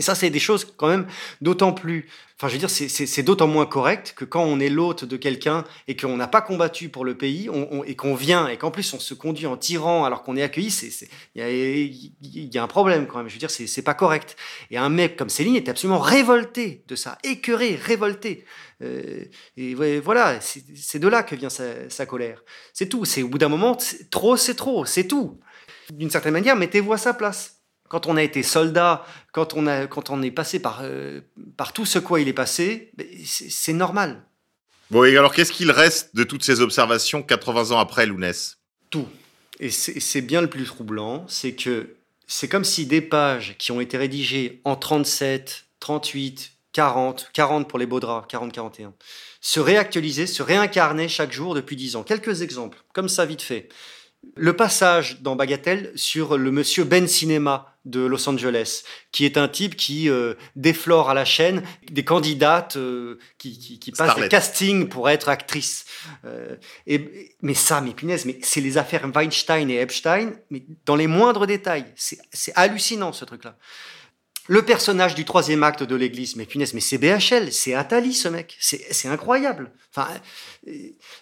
[0.00, 1.06] Et ça, c'est des choses quand même
[1.42, 2.08] d'autant plus,
[2.38, 5.62] enfin je veux dire, c'est d'autant moins correct que quand on est l'hôte de quelqu'un
[5.88, 7.50] et qu'on n'a pas combattu pour le pays
[7.84, 10.74] et qu'on vient et qu'en plus on se conduit en tyran alors qu'on est accueilli,
[11.34, 13.28] il y, y, a un problème quand même.
[13.28, 14.36] Je veux dire, c'est pas correct.
[14.70, 18.46] Et un mec comme Céline est absolument révolté de ça, écœuré, révolté.
[18.82, 19.26] Euh,
[19.58, 22.42] et voilà, c'est de là que vient sa, sa colère.
[22.72, 23.04] C'est tout.
[23.04, 23.76] C'est au bout d'un moment,
[24.10, 25.38] trop, c'est trop, c'est tout.
[25.90, 27.59] D'une certaine manière, mettez-vous à sa place
[27.90, 31.20] quand on a été soldat, quand on, a, quand on est passé par, euh,
[31.56, 34.22] par tout ce quoi il est passé, ben, c'est normal.
[34.92, 38.58] Bon, et alors qu'est-ce qu'il reste de toutes ces observations 80 ans après Lounès?
[38.90, 39.08] Tout.
[39.58, 43.80] Et c'est bien le plus troublant, c'est que c'est comme si des pages qui ont
[43.80, 48.92] été rédigées en 37, 38, 40, 40 pour les Baudras, 40-41,
[49.40, 52.04] se réactualisaient, se réincarnaient chaque jour depuis 10 ans.
[52.04, 53.68] Quelques exemples, comme ça vite fait.
[54.36, 59.48] Le passage dans Bagatelle sur le monsieur Ben Cinema de Los Angeles, qui est un
[59.48, 64.88] type qui euh, déflore à la chaîne des candidates euh, qui, qui, passent des castings
[64.88, 65.86] pour être actrice.
[66.24, 70.96] Euh, et, mais ça, mais punaise, mais c'est les affaires Weinstein et Epstein, mais dans
[70.96, 71.86] les moindres détails.
[71.96, 73.56] C'est hallucinant ce truc-là.
[74.50, 78.26] Le personnage du troisième acte de l'église, mais punaise, mais c'est BHL, c'est Atali ce
[78.26, 79.70] mec, c'est incroyable.
[79.94, 80.08] Enfin,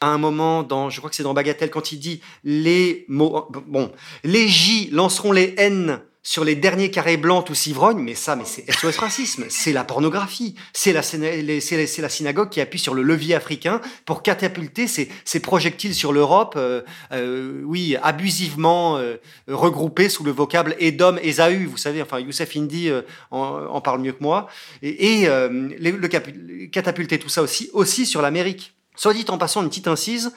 [0.00, 3.46] à un moment, dans, je crois que c'est dans Bagatelle, quand il dit les mots,
[3.66, 3.92] bon,
[4.24, 8.44] les J lanceront les N sur les derniers carrés blancs tous ivrognes, mais ça, mais
[8.44, 13.80] c'est SOS racisme, c'est la pornographie, c'est la, synagogue qui appuie sur le levier africain
[14.04, 20.76] pour catapulter ces, projectiles sur l'Europe, euh, euh, oui, abusivement euh, regroupés sous le vocable
[20.80, 22.90] Edom, Esaü, vous savez, enfin, Youssef Indy
[23.30, 24.48] en, parle mieux que moi,
[24.82, 28.74] et, le, catapulter tout ça aussi, aussi sur l'Amérique.
[28.96, 30.34] Soit dit en passant une petite incise,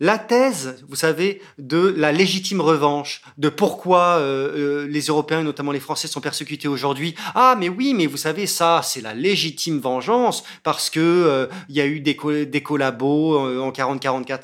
[0.00, 5.72] la thèse, vous savez, de la légitime revanche, de pourquoi euh, euh, les Européens, notamment
[5.72, 7.14] les Français, sont persécutés aujourd'hui.
[7.34, 11.80] Ah, mais oui, mais vous savez, ça, c'est la légitime vengeance parce que euh, y
[11.80, 14.40] a eu des, des collabos en 40-44.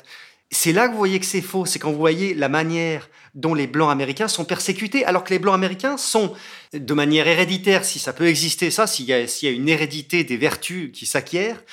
[0.49, 3.55] C'est là que vous voyez que c'est faux, c'est quand vous voyez la manière dont
[3.55, 6.33] les Blancs américains sont persécutés, alors que les Blancs américains sont,
[6.73, 10.37] de manière héréditaire, si ça peut exister, ça, s'il y, y, a une hérédité des
[10.37, 11.63] vertus qui s'acquièrent,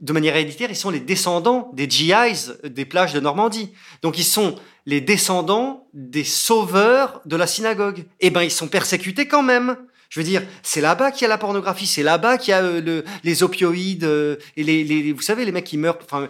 [0.00, 3.70] de manière héréditaire, ils sont les descendants des GIs des plages de Normandie.
[4.02, 4.54] Donc ils sont
[4.86, 8.04] les descendants des sauveurs de la synagogue.
[8.20, 9.76] Eh ben, ils sont persécutés quand même.
[10.08, 12.62] Je veux dire, c'est là-bas qu'il y a la pornographie, c'est là-bas qu'il y a
[12.62, 16.28] euh, le, les opioïdes euh, et les, les, vous savez, les mecs qui meurent, enfin,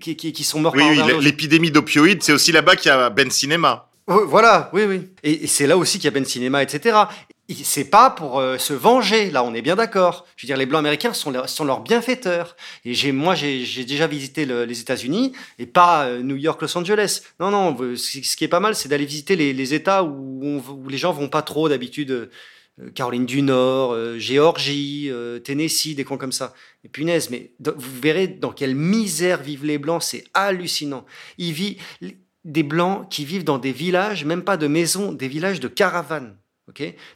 [0.00, 0.74] qui, qui, qui sont morts.
[0.76, 3.88] Oui, oui l'épidémie d'opioïdes, c'est aussi là-bas qu'il y a Ben Cinema.
[4.06, 5.08] Voilà, oui, oui.
[5.24, 6.96] Et, et c'est là aussi qu'il y a Ben Cinema, etc
[7.54, 10.26] c'est pas pour euh, se venger, là on est bien d'accord.
[10.36, 12.56] Je veux dire, les Blancs américains sont, leurs bienfaiteurs.
[12.84, 17.22] Et j'ai, moi j'ai déjà visité les États-Unis et pas euh, New York, Los Angeles.
[17.40, 21.12] Non, non, ce qui est pas mal, c'est d'aller visiter les, États où, les gens
[21.12, 22.10] vont pas trop d'habitude.
[22.10, 22.30] Euh,
[22.94, 25.10] Caroline du Nord, Géorgie,
[25.42, 26.54] Tennessee, des coins comme ça.
[26.84, 31.04] Et punaise, mais vous verrez dans quelle misère vivent les Blancs, c'est hallucinant.
[31.38, 31.82] Ils vivent
[32.44, 36.36] des Blancs qui vivent dans des villages, même pas de maisons, des villages de caravanes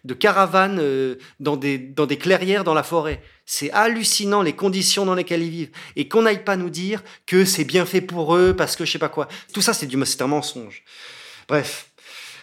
[0.05, 3.23] de caravanes euh, dans, des, dans des clairières dans la forêt.
[3.47, 5.71] C'est hallucinant les conditions dans lesquelles ils vivent.
[5.97, 8.93] Et qu'on n'aille pas nous dire que c'est bien fait pour eux parce que je
[8.93, 9.29] sais pas quoi.
[9.53, 9.89] Tout ça, c'est,
[10.21, 10.83] un mensonge.
[11.49, 11.89] Bref.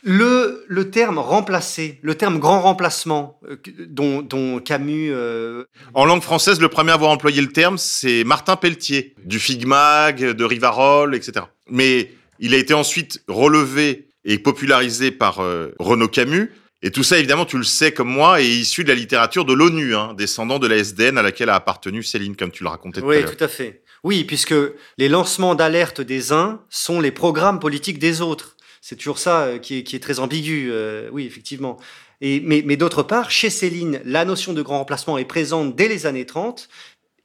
[0.01, 5.11] Le, le terme remplacer, le terme grand remplacement euh, dont, dont, Camus...
[5.11, 9.39] Euh, en langue française, le premier à avoir employé le terme, c'est Martin Pelletier, du
[9.39, 11.47] Figmag, de Rivarol, etc.
[11.69, 15.41] Mais il a été ensuite relevé et popularisé par
[15.79, 16.49] Renaud Camus,
[16.81, 19.53] et tout ça, évidemment, tu le sais comme moi, est issu de la littérature de
[19.53, 23.01] l'ONU, hein, descendant de la SDN à laquelle a appartenu Céline, comme tu le racontais
[23.01, 23.29] tout à l'heure.
[23.29, 23.83] Oui, tout à fait.
[24.03, 24.55] Oui, puisque
[24.97, 28.55] les lancements d'alerte des uns sont les programmes politiques des autres.
[28.81, 30.69] C'est toujours ça euh, qui est, très ambigu.
[30.71, 31.77] Euh, oui, effectivement.
[32.21, 35.89] Et, mais, mais d'autre part, chez Céline, la notion de grand remplacement est présente dès
[35.89, 36.69] les années 30,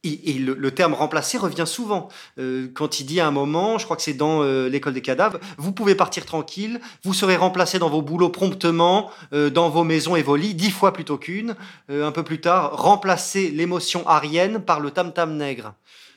[0.05, 2.09] et, le, terme remplacer revient souvent.
[2.39, 5.01] Euh, quand il dit à un moment, je crois que c'est dans euh, l'école des
[5.01, 9.83] cadavres, vous pouvez partir tranquille, vous serez remplacé dans vos boulots promptement, euh, dans vos
[9.83, 11.55] maisons et vos lits, dix fois plutôt qu'une.
[11.89, 15.73] un peu plus tard, remplacer l'émotion arienne par le tam-tam nègre.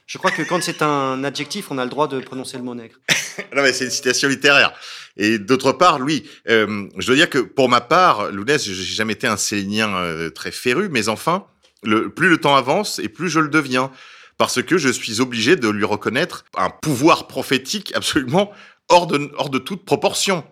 [0.06, 2.74] Je crois que quand c'est un adjectif, on a le droit de prononcer le mot
[2.74, 2.96] nègre.
[3.54, 4.72] non, mais c'est une citation littéraire.
[5.18, 9.26] Et d'autre part, lui, je dois dire que pour ma part, Lounès, j'ai jamais été
[9.26, 11.44] un Célinien très féru, mais enfin,
[11.82, 13.90] plus le temps avance et plus je le deviens.
[14.36, 18.52] Parce que je suis obligé de lui reconnaître un pouvoir prophétique absolument
[18.88, 20.44] hors de, hors de toute proportion.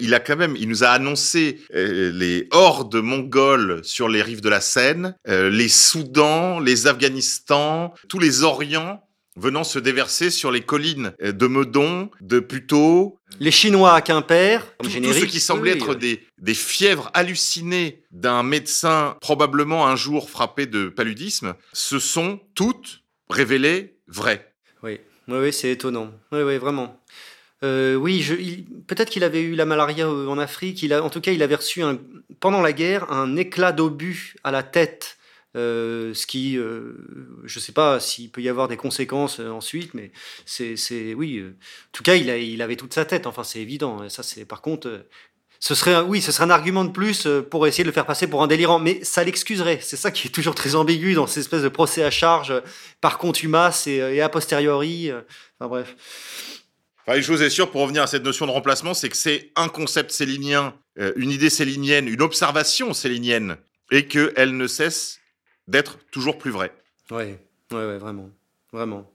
[0.00, 4.40] Il a quand même, il nous a annoncé euh, les hordes mongoles sur les rives
[4.40, 9.05] de la Seine, euh, les Soudans, les Afghanistan, tous les Orients
[9.36, 14.60] venant se déverser sur les collines euh, de Meudon, de Puteaux, Les Chinois à Quimper,
[14.82, 15.96] tout, tout ce qui semblait oui, être oui.
[15.96, 23.02] des, des fièvres hallucinées d'un médecin probablement un jour frappé de paludisme, se sont toutes
[23.28, 24.52] révélées vraies.
[24.82, 26.10] Oui, oui, oui, c'est étonnant.
[26.32, 27.00] Oui, oui, vraiment.
[27.64, 30.82] Euh, oui, peut-être qu'il avait eu la malaria euh, en Afrique.
[30.82, 31.98] Il a, en tout cas, il avait reçu un-
[32.38, 35.16] pendant la guerre un éclat d'obus à la tête.
[35.56, 36.92] Euh, ce qui, euh,
[37.44, 40.12] je ne sais pas s'il peut y avoir des conséquences euh, ensuite, mais
[40.44, 41.42] c'est, oui.
[41.42, 43.26] en tout cas, il, avait toute sa tête.
[43.26, 44.08] Enfin, c'est évident.
[44.10, 45.06] Ça, c'est par contre,
[45.58, 48.26] ce serait, oui, ce serait un argument de plus pour essayer de le faire passer
[48.26, 49.78] pour un délirant, mais ça l'excuserait.
[49.80, 52.52] C'est ça qui est toujours très ambigu dans ces espèces de procès à charge
[53.00, 55.10] par contumace et, et a posteriori.
[55.58, 55.96] Enfin bref.
[57.06, 59.52] Enfin, une chose est sûre, pour revenir à cette notion de remplacement, c'est que c'est
[59.56, 60.74] un concept célinien,
[61.14, 63.56] une idée célinienne, une observation célinienne,
[63.92, 65.20] et qu'elle ne cesse
[65.68, 66.72] d'être toujours plus vraie.
[67.10, 67.36] Oui, ouais,
[67.72, 68.30] ouais, vraiment,
[68.72, 69.10] vraiment.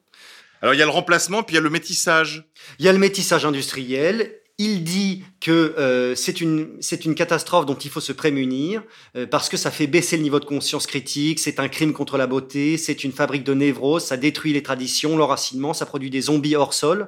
[0.62, 2.46] Alors il y a le remplacement, puis il y a le métissage.
[2.80, 4.36] Il y a le métissage industriel.
[4.58, 8.84] Il dit que euh, c'est une, c'est une catastrophe dont il faut se prémunir
[9.16, 12.16] euh, parce que ça fait baisser le niveau de conscience critique, c'est un crime contre
[12.16, 16.22] la beauté, c'est une fabrique de névrose, ça détruit les traditions, l'enracinement, ça produit des
[16.22, 17.08] zombies hors sol.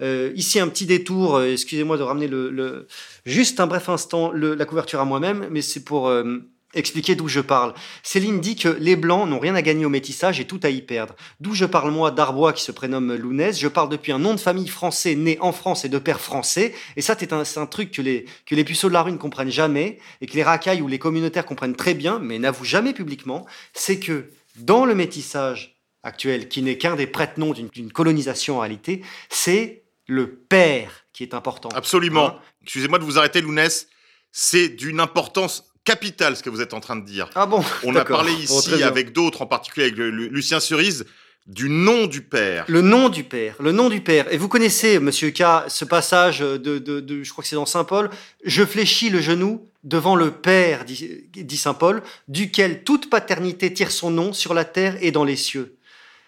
[0.00, 2.86] Euh, ici, un petit détour, euh, excusez-moi de ramener le, le-
[3.26, 6.38] juste un bref instant le- la couverture à moi-même, mais c'est pour euh,
[6.74, 7.74] expliquer d'où je parle.
[8.02, 10.82] Céline dit que les Blancs n'ont rien à gagner au métissage et tout à y
[10.82, 11.14] perdre.
[11.40, 13.58] D'où je parle moi d'Arbois qui se prénomme Lounès.
[13.58, 16.74] Je parle depuis un nom de famille français né en France et de père français.
[16.96, 19.50] Et ça, c'est un, truc que les, que les puceaux de la rue ne comprennent
[19.50, 23.46] jamais et que les racailles ou les communautaires comprennent très bien, mais n'avouent jamais publiquement.
[23.72, 28.60] C'est que dans le métissage actuel, qui n'est qu'un des prête-noms d'une d'une colonisation en
[28.60, 31.68] réalité, c'est le père qui est important.
[31.74, 32.26] Absolument.
[32.26, 32.38] Hein?
[32.62, 33.88] Excusez-moi de vous arrêter, Lounès.
[34.30, 37.28] C'est d'une importance capitale ce que vous êtes en train de dire.
[37.34, 38.86] Ah bon On a parlé très ici bien.
[38.86, 41.04] avec d'autres, en particulier avec le- le- Lucien Cerise,
[41.46, 42.64] du nom du père.
[42.68, 44.32] Le nom du père, le nom du père.
[44.32, 47.66] Et vous connaissez, Monsieur K, ce passage de, de, de- je crois que c'est dans
[47.66, 48.10] Saint Paul.
[48.44, 53.90] Je fléchis le genou devant le Père, dit, dit Saint Paul, duquel toute paternité tire
[53.90, 55.74] son nom sur la terre et dans les cieux.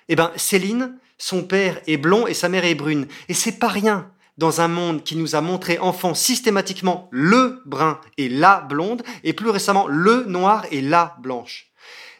[0.09, 3.07] Eh ben, Céline, son père est blond et sa mère est brune.
[3.29, 8.01] Et c'est pas rien dans un monde qui nous a montré enfant systématiquement le brun
[8.19, 11.71] et la blonde, et plus récemment le noir et la blanche.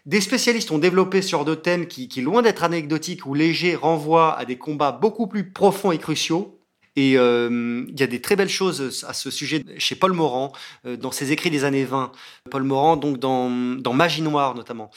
[0.07, 4.39] Des spécialistes ont développé ce genre de thème qui, loin d'être anecdotique ou léger, renvoie
[4.39, 6.61] à des combats beaucoup plus profonds et cruciaux.
[6.97, 10.53] Et euh, il y a des très belles choses à ce sujet chez Paul Morand,
[10.87, 12.13] euh, dans ses écrits des années 20.
[12.51, 14.91] Paul Morand, donc dans, dans Magie Noire notamment.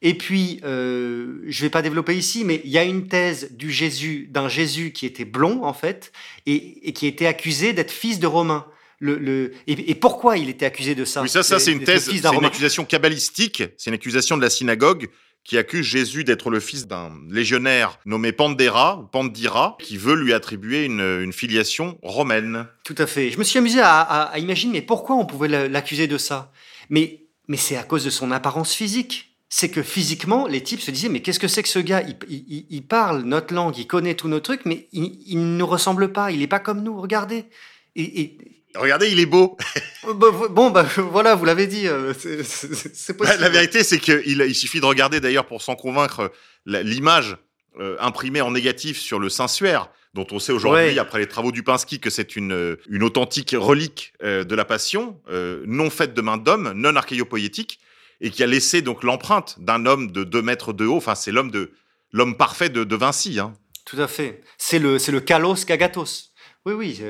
[0.00, 3.52] Et puis, euh, je ne vais pas développer ici, mais il y a une thèse
[3.52, 6.12] du Jésus, d'un Jésus qui était blond en fait,
[6.46, 8.66] et, et qui était accusé d'être fils de Romain.
[9.00, 11.22] Le, le, et, et, pourquoi il était accusé de ça?
[11.22, 14.50] Oui, ça, ça c'est une thèse, c'est une accusation kabbalistique, c'est une accusation de la
[14.50, 15.08] synagogue
[15.44, 20.84] qui accuse Jésus d'être le fils d'un légionnaire nommé Pandera, Pandira, qui veut lui attribuer
[20.84, 22.66] une, une, filiation romaine.
[22.84, 23.30] Tout à fait.
[23.30, 26.52] Je me suis amusé à, à, à imaginer, mais pourquoi on pouvait l'accuser de ça?
[26.90, 30.90] Mais, mais c'est à cause de son apparence physique c'est que physiquement, les types se
[30.90, 32.02] disaient, mais qu'est-ce que c'est que ce gars?
[32.02, 35.56] Il, il, il, parle notre langue, il connaît tous nos trucs, mais il, il ne
[35.56, 37.44] nous ressemble pas, il n'est pas comme nous, regardez.
[37.96, 38.38] Et, et...
[38.74, 39.56] Regardez, il est beau.
[40.14, 43.40] bon, bah, voilà, vous l'avez dit, euh, c'est possible.
[43.40, 46.30] La vérité, c'est qu'il il suffit de regarder d'ailleurs pour s'en convaincre
[46.66, 47.36] l'image
[47.80, 50.98] euh, imprimée en négatif sur le Saint-Suaire, dont on sait aujourd'hui, ouais.
[50.98, 55.20] après les travaux du Pinsky, que c'est une, une authentique relique euh, de la Passion,
[55.30, 57.78] euh, non faite de main d'homme, non archéopoétique,
[58.20, 60.96] et qui a laissé donc l'empreinte d'un homme de 2 mètres de haut.
[60.96, 61.72] Enfin, c'est l'homme de
[62.12, 63.38] l'homme parfait de, de Vinci.
[63.38, 63.52] Hein.
[63.84, 64.42] Tout à fait.
[64.58, 66.32] C'est le c'est le Kalos Kagatos.
[66.66, 67.02] Oui, oui.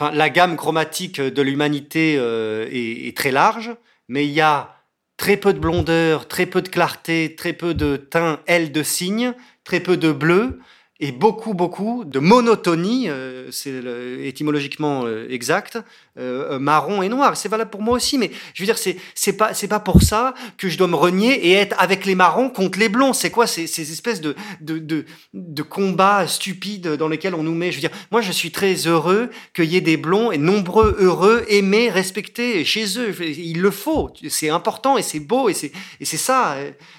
[0.00, 3.76] Enfin, la gamme chromatique de l'humanité euh, est, très large,
[4.08, 4.76] mais il y a
[5.18, 9.34] très peu de blondeur, très peu de clarté, très peu de teint aile de cygne,
[9.64, 10.58] très peu de bleu
[11.00, 13.82] et beaucoup, beaucoup de monotonie, euh, c'est
[14.22, 15.78] étymologiquement euh, exact,
[16.18, 17.36] euh, marron et noir.
[17.36, 20.02] C'est valable pour moi aussi, mais je veux dire, c'est c'est pas c'est pas pour
[20.02, 23.12] ça que je dois me renier et être avec les marrons contre les blonds.
[23.12, 27.54] C'est quoi ces, ces espèces de, de de de combats stupides dans lesquels on nous
[27.54, 27.70] met?
[27.70, 30.96] Je veux dire, moi, je suis très heureux qu'il y ait des blonds et nombreux
[30.98, 33.14] heureux, aimés, respectés chez eux.
[33.22, 34.10] Il le faut.
[34.28, 36.56] C'est important et c'est beau et c'est et c'est ça.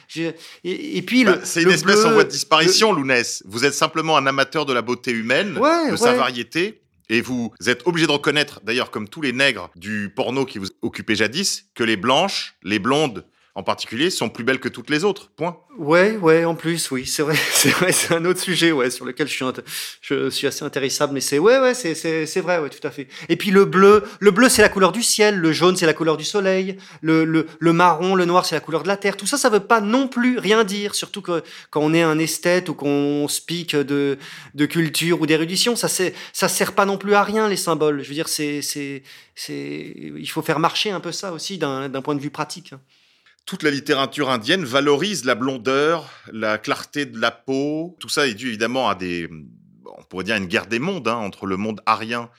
[0.08, 0.24] Je,
[0.64, 3.00] et, et, puis bah, le c'est une le espèce bleu, en voie de disparition, le...
[3.00, 3.44] Lounès.
[3.46, 5.98] Vous êtes simplement un amateur de la beauté humaine, ouais, de ouais.
[5.98, 6.81] sa variété.
[7.12, 10.70] Et vous êtes obligé de reconnaître, d'ailleurs, comme tous les nègres du porno qui vous
[10.82, 13.26] occupaient jadis, que les blanches, les blondes
[13.56, 15.30] en particulier sont plus belles que toutes les autres.
[15.36, 15.58] Point.
[15.78, 19.06] Ouais, ouais, en plus, oui, c'est vrai, c'est vrai, c'est un autre sujet, ouais, sur
[19.06, 22.91] lequel je suis, assez intéressable, mais c'est, ouais, ouais, c'est, c'est, vrai, ouais, tout à
[22.91, 23.08] fait.
[23.30, 25.93] Et puis le bleu, le bleu, c'est la couleur du ciel, le jaune, c'est la
[25.93, 29.18] couleur du soleil, le, le, le marron, le noir, c'est la couleur de la terre.
[29.18, 32.20] Tout ça, ça veut pas non plus rien dire, surtout que quand on est un
[32.20, 34.18] esthète ou qu'on se pique de,
[34.54, 38.02] de culture ou d'érudition, ça, c'est, ça sert pas non plus à rien les symboles.
[38.02, 39.04] Je veux dire, c'est, c'est,
[39.36, 42.74] c'est, il faut faire marcher un peu ça aussi d'un, d'un point de vue pratique.
[43.46, 47.98] Toute la littérature indienne valorise la blondeur, la clarté de la peau.
[48.00, 49.30] Tout ça est dû évidemment à des,
[49.86, 52.30] on pourrait dire, une guerre des mondes hein, entre le monde arien,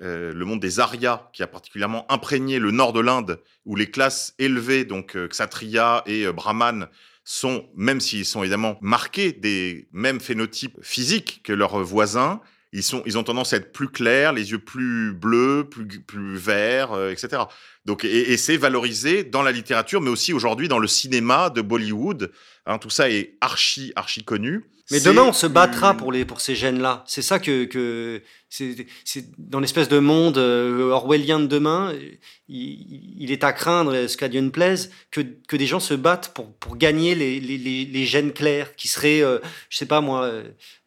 [0.00, 3.90] euh, le monde des Aryas, qui a particulièrement imprégné le nord de l'Inde, où les
[3.90, 6.88] classes élevées, donc euh, Kshatriya et euh, Brahman,
[7.24, 12.40] sont, même s'ils sont évidemment marqués des mêmes phénotypes physiques que leurs voisins,
[12.72, 16.36] ils, sont, ils ont tendance à être plus clairs, les yeux plus bleus, plus, plus
[16.36, 17.42] verts, euh, etc.
[17.84, 22.32] Donc, et, c'est valorisé dans la littérature, mais aussi aujourd'hui dans le cinéma de Bollywood.
[22.66, 24.64] Hein, tout ça est archi, archi connu.
[24.92, 27.04] Mais demain, on se battra pour, les, pour ces gènes-là.
[27.06, 31.94] C'est ça que, que c'est dans l'espèce de monde euh, orwellien de demain,
[32.48, 35.94] il, il est à craindre, ce qu'à Dieu ne plaise, que, que des gens se
[35.94, 39.38] battent pour, pour gagner les, les, les, les gènes clairs qui seraient, euh,
[39.70, 40.44] je sais pas moi, euh,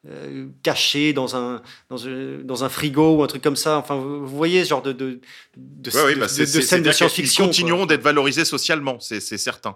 [0.08, 3.78] euh, cachés dans un, dans, un, dans un frigo ou un truc comme ça.
[3.80, 5.20] Enfin, vous, voyez ce genre de, de,
[5.58, 7.45] de, Ouais, de- bah, de- science-fiction.
[7.47, 9.76] continueront d'être valorisés socialement, c'est certain.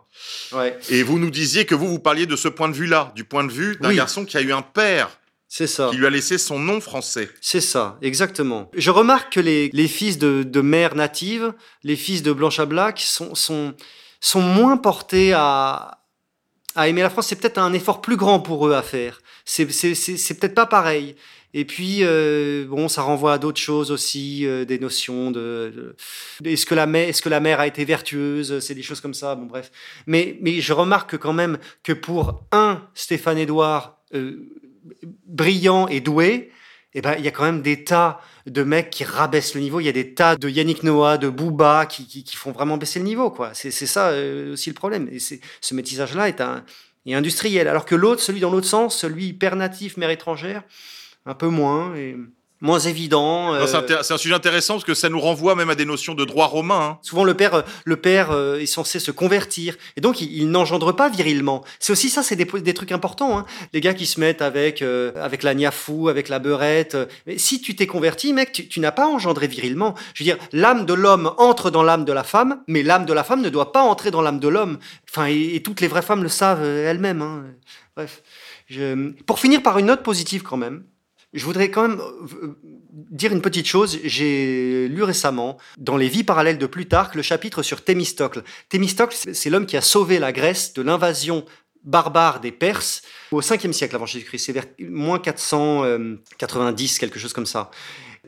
[0.51, 3.23] Ouais, Et vous nous disiez que vous, vous parliez de ce point de vue-là, du
[3.23, 3.95] point de vue d'un Oui.
[3.95, 5.09] garçon qui a eu un père
[5.47, 5.89] c'est ça.
[5.89, 7.29] qui lui a laissé son nom français.
[7.41, 8.69] C'est ça, exactement.
[8.75, 11.53] Je remarque que les, les fils de, de mères natives,
[11.83, 13.73] les fils de Blanche à Black, sont, sont,
[14.19, 15.99] sont moins portés à,
[16.75, 17.27] à aimer la France.
[17.27, 19.21] C'est peut-être un effort plus grand pour eux à faire.
[19.45, 21.15] C'est peut-être pas pareil.
[21.55, 25.95] Et puis, euh, bon, ça renvoie à d'autres choses aussi, euh, des notions de,
[26.43, 29.01] de- est-ce que la mère, est-ce que la mère a été vertueuse, c'est des choses
[29.01, 29.33] comme ça.
[29.33, 29.71] Bon, bref.
[30.05, 34.49] Mais, mais je remarque quand même que pour un Stéphane Édouard euh,
[35.25, 36.51] brillant et doué,
[36.93, 39.79] eh ben, il y a quand même des tas de mecs qui rabaissent le niveau.
[39.79, 43.05] Il y a des tas de Yannick Noah, de Booba qui, font vraiment baisser le
[43.05, 43.29] niveau.
[43.29, 43.51] quoi.
[43.53, 45.07] C'est ça euh, aussi le problème.
[45.11, 46.63] Et ce métissage-là est, un,
[47.07, 47.67] industriel.
[47.67, 50.63] Alors que l'autre, celui dans l'autre sens, celui père natif, mère étrangère,
[51.25, 52.15] un peu moins, et
[52.61, 53.53] moins évident.
[53.53, 53.65] Euh,
[54.01, 56.47] c'est un sujet intéressant parce que ça nous renvoie même à des notions de droit
[56.47, 56.81] romain.
[56.81, 56.99] hein.
[57.01, 60.49] Souvent, le père, euh, le père euh, est censé se convertir, et donc il, il
[60.49, 61.63] n'engendre pas virilement.
[61.79, 63.37] C'est aussi ça, c'est des, des trucs importants.
[63.37, 63.45] Hein.
[63.73, 66.95] Les gars qui se mettent avec euh, avec la niafou, avec la beurette.
[66.95, 69.95] euh, mais si tu t'es converti, mec, tu, tu n'as pas engendré virilement.
[70.13, 73.13] Je veux dire, l'âme de l'homme entre dans l'âme de la femme, mais l'âme de
[73.13, 74.79] la femme ne doit pas entrer dans l'âme de l'homme.
[75.09, 77.21] Enfin, et, et toutes les vraies femmes le savent elles-mêmes.
[77.21, 77.45] Hein.
[77.95, 78.21] Bref,
[78.67, 79.11] je...
[79.23, 80.83] pour finir par une note positive quand même.
[81.33, 82.57] Je voudrais quand même euh,
[82.91, 83.99] dire une petite chose.
[84.03, 88.43] J'ai lu récemment, dans les vies parallèles de Plutarque, le chapitre sur Thémistocle.
[88.69, 91.45] Thémistocle, c'est l'homme qui a sauvé la Grèce de l'invasion
[91.83, 94.45] barbare des Perses au 5e siècle avant Jésus-Christ.
[94.45, 97.69] C'est vers moins 490, quelque chose comme ça.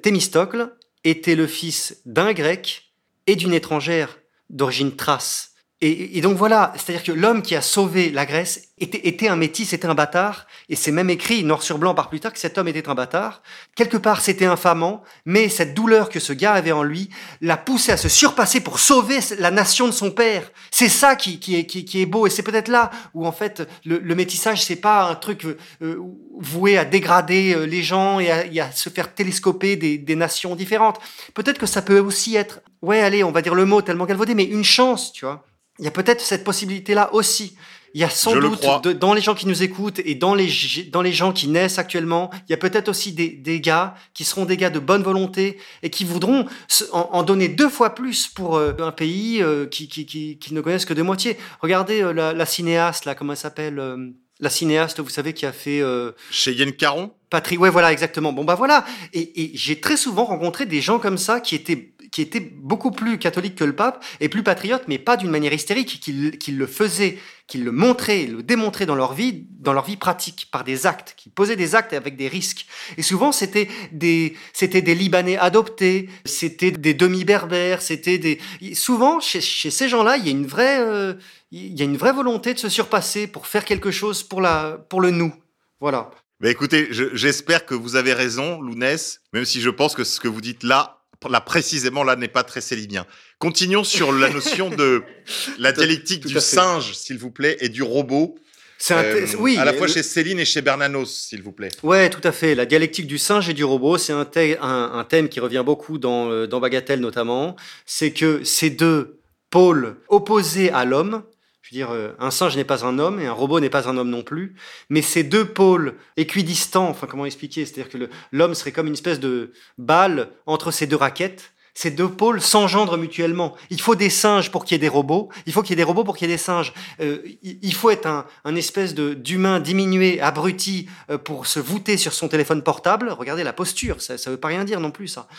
[0.02, 0.74] Thémistocle
[1.04, 2.94] était le fils d'un grec
[3.28, 5.51] et d'une étrangère d'origine thrace.
[5.84, 9.36] Et, et donc voilà, c'est-à-dire que l'homme qui a sauvé la Grèce était, était un
[9.36, 12.60] métis, était un bâtard, et c'est même écrit noir sur blanc par Plutarque que cet
[12.60, 13.42] homme était un bâtard.
[13.76, 17.10] Quelque part, c'était infamant, mais cette douleur que ce gars avait en lui
[17.42, 20.52] l'a poussé à se surpasser pour sauver la nation de son père.
[20.70, 23.68] C'est ça qui, qui, est, qui, est beau, et c'est peut-être là où en fait
[23.84, 25.46] le, le métissage, c'est pas un truc
[25.82, 25.98] euh,
[26.40, 30.16] voué à dégrader euh, les gens et à, et à se faire télescoper des, des
[30.16, 31.00] nations différentes.
[31.34, 34.36] Peut-être que ça peut aussi être, ouais, allez, on va dire le mot tellement galvaudé,
[34.36, 35.44] mais une chance, tu vois.
[35.80, 37.56] Il y a peut-être cette possibilité-là aussi.
[37.94, 40.34] Il y a sans Je doute, de- dans les gens qui nous écoutent et dans
[40.34, 40.50] les,
[40.94, 44.24] dans les gens qui naissent actuellement, il y a peut-être aussi des, des gars qui
[44.24, 47.94] seront des gars de bonne volonté et qui voudront se- en, en donner deux fois
[47.94, 51.38] plus pour euh, un pays euh, qui, qui, qui, qui ne connaissent que de moitié.
[51.60, 53.98] Regardez euh, la, la cinéaste, là, comment elle s'appelle euh,
[54.40, 55.82] La cinéaste, vous savez, qui a fait...
[55.82, 58.32] euh, Chez Yann Caron, Patrick, ouais, voilà, exactement.
[58.34, 58.86] Bon, bah voilà.
[59.14, 62.92] Et, et j'ai très souvent rencontré des gens comme ça qui étaient, qui étaient beaucoup
[62.92, 66.52] plus catholiques que le pape et plus patriotes, mais pas d'une manière hystérique, qui, qui
[66.52, 70.64] le faisaient, qui le montraient, le démontraient dans leur vie, dans leur vie pratique, par
[70.66, 72.66] des actes, qui posaient des actes avec des risques.
[72.98, 78.40] Et souvent, c'était des, des Libanais adoptés, c'était des demi-berbères, c'était des.
[78.74, 81.14] Souvent, chez, ces gens-là, il y a une vraie, euh,
[81.52, 84.78] il y a une vraie volonté de se surpasser pour faire quelque chose pour la,
[84.90, 85.34] pour le nous.
[85.80, 86.12] Voilà.
[86.42, 90.20] bah écoutez, je- j'espère que vous avez raison, Lounès, même si je pense que ce
[90.20, 93.06] que vous dites là, là précisément là, n'est pas très célinien.
[93.38, 95.04] Continuons sur la notion de
[95.60, 98.36] la dialectique tout du singe, s'il vous plaît, et du robot.
[98.78, 101.52] C'est un, Euh, oui, à la fois le- chez Céline et chez Bernanos, s'il vous
[101.52, 101.70] plaît.
[101.84, 102.56] Ouais, tout à fait.
[102.56, 105.62] La dialectique du singe et du robot, c'est un, thè- un- un thème qui revient
[105.64, 107.56] beaucoup dans, euh, dans Bagatelle notamment.
[107.86, 109.20] C'est que ces deux
[109.52, 111.22] pôles opposés à l'homme,
[111.62, 113.88] je veux dire, euh, un singe n'est pas un homme et un robot n'est pas
[113.88, 114.56] un homme non plus.
[114.90, 117.66] Mais ces deux pôles équidistants, enfin comment expliquer?
[117.66, 121.54] C'est-à-dire que l'homme serait comme une espèce de balle entre ces deux raquettes.
[121.74, 123.56] Ces deux pôles s'engendrent mutuellement.
[123.70, 125.30] Il faut des singes pour qu'il y ait des robots.
[125.46, 126.74] Il faut qu'il y ait des robots pour qu'il y ait des singes.
[127.00, 132.12] Euh, il faut être un, un espèce d'humain diminué, abruti, euh, pour se voûter sur
[132.12, 133.10] son téléphone portable.
[133.18, 135.30] Regardez la posture, ça ne veut pas rien dire non plus ça.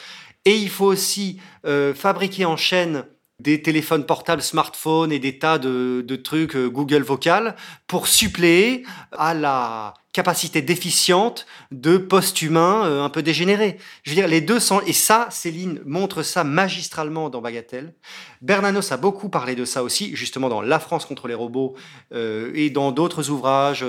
[0.45, 3.05] Et il faut aussi euh, fabriquer en chaîne
[3.43, 9.35] des téléphones portables, smartphones et des tas de, trucs euh, Google Vocal pour suppléer à
[9.35, 13.79] la capacité déficiente de post-humains euh, un peu dégénérés.
[14.03, 14.83] Je veux dire, les deux sont...
[14.83, 17.95] Et ça, Céline montre ça magistralement dans Bagatelle.
[18.43, 21.75] Bernanos a beaucoup parlé de ça aussi, justement dans La France contre les robots
[22.13, 23.85] euh, et dans d'autres ouvrages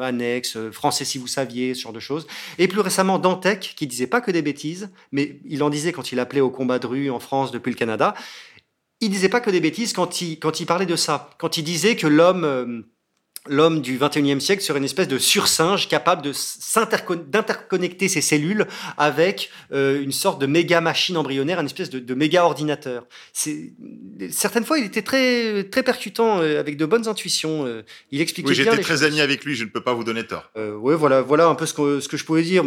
[0.00, 2.26] annexes, Français si vous saviez, ce genre de choses.
[2.58, 6.10] Et plus récemment, Dantec, qui disait pas que des bêtises, mais il en disait quand
[6.10, 8.14] il appelait au combat de rue en France depuis le Canada.
[9.00, 11.64] Il disait pas que des bêtises quand il, quand il parlait de ça, quand il
[11.64, 12.82] disait que l'homme euh,
[13.48, 16.22] l'homme du 21e siècle serait une espèce de sursinge capable
[17.28, 18.66] d'interconnecter ses cellules
[18.98, 23.06] avec euh, une sorte de méga machine embryonnaire, une espèce de, de méga ordinateur.
[24.30, 27.66] Certaines fois il était très très percutant euh, avec de bonnes intuitions.
[27.66, 29.04] euh, il expliquait Oui, bien j'étais très choses.
[29.04, 30.50] ami avec lui, je ne peux pas vous donner tort.
[30.56, 32.64] Ouais, voilà, voilà un peu ce que, ce que je pouvais dire.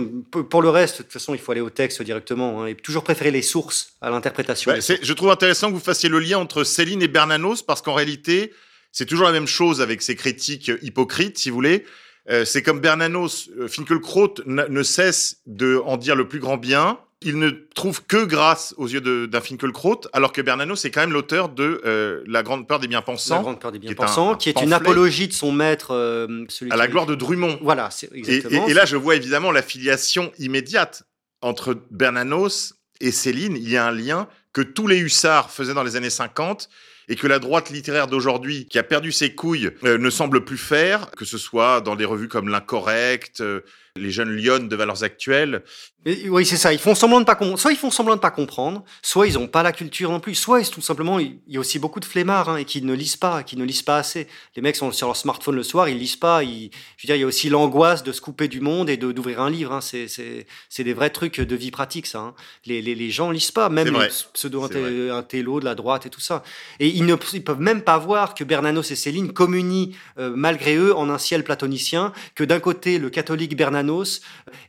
[0.49, 3.03] Pour le reste, de toute façon, il faut aller au texte directement hein, et toujours
[3.03, 4.71] préférer les sources à l'interprétation.
[4.71, 7.93] Bah, je trouve intéressant que vous fassiez le lien entre Céline et Bernanos parce qu'en
[7.93, 8.51] réalité,
[8.94, 11.84] c'est toujours la même chose avec ces critiques hypocrites, si vous voulez.
[12.30, 16.56] Euh, c'est comme Bernanos, euh, Finkielkraut n- ne cesse de en dire le plus grand
[16.56, 16.98] bien.
[17.26, 21.12] Il ne trouve que grâce aux yeux d'un Finkielkraut, alors que Bernanos est quand même
[21.14, 24.30] l'auteur de euh, La Grande Peur des La Bien-Pensants, grande peur des qui est bien-pensants,
[24.30, 27.16] un- un qui est une apologie de son maître, euh, celui à la gloire de
[27.16, 27.60] Drummond.
[27.62, 28.68] Voilà, c'est Et, exactement.
[28.68, 31.04] et- et là, je vois évidemment la filiation immédiate
[31.41, 33.56] entre Bernanos et Céline.
[33.58, 36.70] Il y a un lien que tous les hussards faisaient dans les années 50
[37.08, 40.58] et que la droite littéraire d'aujourd'hui, qui a perdu ses couilles, euh, ne semble plus
[40.58, 43.62] faire, que ce soit dans des revues comme L'Incorrect, euh,
[43.95, 45.64] les jeunes lionnes de valeurs actuelles.
[46.06, 46.74] Et- oui, c'est ça.
[46.74, 49.38] Ils font semblant de pas com- soit ils font semblant de pas comprendre, soit ils
[49.38, 51.99] ont pas la culture non plus, soit ils, tout simplement il y a aussi beaucoup
[51.99, 54.28] de flemmards hein, et qui ne lisent pas, qui ne lisent pas assez.
[54.56, 56.43] Les mecs sont sur leur smartphone le soir, ils lisent pas.
[56.43, 58.97] Ils, je veux dire, il y a aussi l'angoisse de se couper du monde et
[58.97, 59.72] d'ouvrir un livre.
[59.72, 59.80] Hein.
[59.82, 62.20] C'est des vrais trucs de vie pratique ça.
[62.20, 62.34] hein.
[62.66, 65.10] Les, les les gens lisent pas, même les pseudo C'est vrai.
[65.10, 66.43] intello de la droite et tout ça.
[66.80, 70.76] Et ils ne ils peuvent même pas voir que Bernanos et Céline communient euh, malgré
[70.76, 74.22] eux en un ciel platonicien, que d'un côté le catholique Bernanos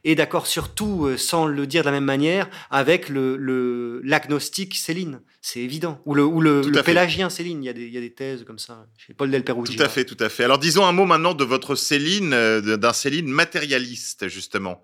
[0.05, 4.75] est d'accord sur tout euh, sans le dire de la même manière avec le l'agnostique
[4.75, 5.21] Céline.
[5.41, 6.01] C'est évident.
[6.07, 7.63] Ou le, ou le, pélagien Céline.
[7.63, 8.87] Il y, a des, il y a des thèses comme ça.
[8.97, 9.77] Chez Paul Del Perugia.
[9.77, 10.45] Tout à fait, tout à fait.
[10.45, 14.83] Alors disons un mot maintenant de votre Céline, euh, d'un Céline matérialiste, justement.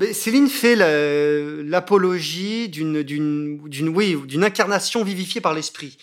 [0.00, 2.96] Mais Céline fait la- l'apologie d'une
[3.94, 5.98] oui d'une incarnation vivifiée par l'esprit.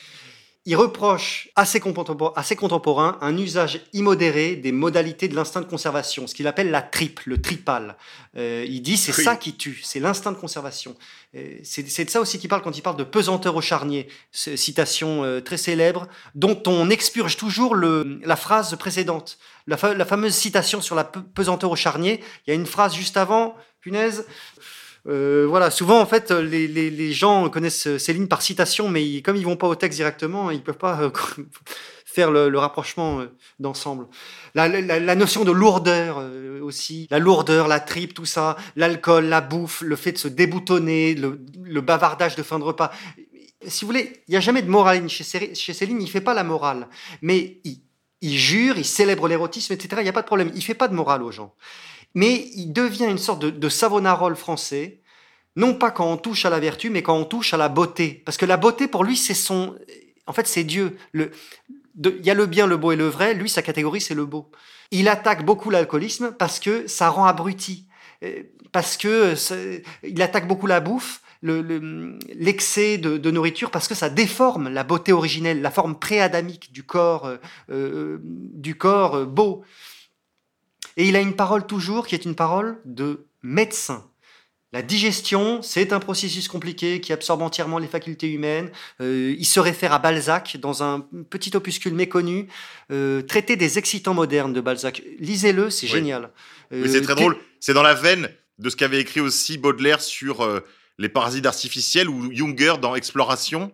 [0.67, 5.61] Il reproche à ses, contemporains, à ses contemporains un usage immodéré des modalités de l'instinct
[5.61, 7.95] de conservation, ce qu'il appelle la tripe, le tripal.
[8.35, 9.23] Euh, il dit c'est Oui.
[9.23, 10.95] ça qui tue, c'est l'instinct de conservation.
[11.35, 15.23] Euh, C'est de ça aussi qu'il parle quand il parle de pesanteur au charnier, citation
[15.23, 19.37] euh, très célèbre, dont on expurge toujours le, la phrase précédente.
[19.67, 22.65] La, fa- la fameuse citation sur la pe- pesanteur au charnier, il y a une
[22.65, 24.25] phrase juste avant, punaise.
[25.07, 29.55] Euh, voilà, souvent en fait, les, gens connaissent Céline par citation, mais comme ils vont
[29.55, 31.09] pas au texte directement, ils peuvent pas euh,
[32.05, 33.27] faire le, rapprochement euh,
[33.59, 34.07] d'ensemble.
[34.55, 36.23] La, notion de lourdeur
[36.61, 41.13] aussi, la lourdeur, la tripe, tout ça, l'alcool, la bouffe, le fait de se déboutonner,
[41.13, 42.91] le, bavardage de fin de repas.
[43.67, 46.21] Si vous voulez, il n'y a jamais de morale chez, Cé- chez Céline, il fait
[46.21, 46.87] pas la morale,
[47.21, 47.79] mais il,
[48.21, 49.97] il jure, il célèbre l'érotisme, etc.
[49.99, 51.53] Il n'y a pas de problème, il fait pas de morale aux gens
[52.15, 55.01] mais il devient une sorte de, savonarole français,
[55.55, 58.23] non pas quand on touche à la vertu, mais quand on touche à la beauté.
[58.25, 59.75] Parce que la beauté, pour lui, c'est son...
[60.27, 60.97] En fait, c'est Dieu.
[61.13, 61.29] Il
[62.23, 63.33] y a le bien, le beau et le vrai.
[63.35, 64.49] Lui, sa catégorie, c'est le beau.
[64.91, 67.85] Il attaque beaucoup l'alcoolisme parce que ça rend abruti.
[68.23, 69.35] Euh, Parce que
[70.03, 74.83] il attaque beaucoup la bouffe, le- le- l'excès de, nourriture, parce que ça déforme la
[74.83, 77.37] beauté originelle, la forme pré-adamique du corps, euh,
[77.69, 79.63] euh, du corps beau.
[80.97, 84.05] Et il a une parole toujours qui est une parole de médecin.
[84.73, 88.71] La digestion, c'est un processus compliqué qui absorbe entièrement les facultés humaines.
[88.99, 92.47] Euh, il se réfère à Balzac dans un petit opuscule méconnu,
[92.91, 95.01] euh, Traité des excitants modernes de Balzac.
[95.19, 95.91] Lisez-le, c'est Oui.
[95.93, 96.29] génial.
[96.71, 97.37] Mais c'est Euh, très drôle.
[97.61, 98.29] C'est dans la veine
[98.59, 100.59] de ce qu'avait écrit aussi Baudelaire sur euh,
[100.97, 103.71] les parasites artificiels ou Junger dans Exploration.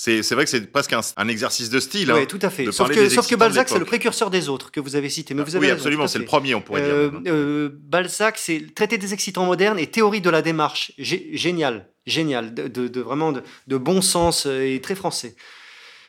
[0.00, 2.12] C'est vrai que c'est presque un, un exercice de style.
[2.12, 2.26] Oui, hein.
[2.28, 2.70] tout à fait.
[2.70, 5.34] Sauf que, sauf que Balzac, c'est le précurseur des autres que vous avez cité.
[5.34, 7.20] Mais vous avez oui, raison, absolument, c'est le premier, on pourrait Euh, dire.
[7.20, 7.22] même.
[7.26, 10.92] euh, Balzac, c'est traité des excitants modernes et théorie de la démarche.
[11.00, 15.34] Gé- génial, génial, de, de- de- vraiment de, de bon sens euh, et très français.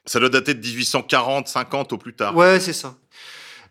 [0.06, 2.36] Ça doit dater de 1840, 50 au plus tard.
[2.36, 2.96] Ouais, c'est ça.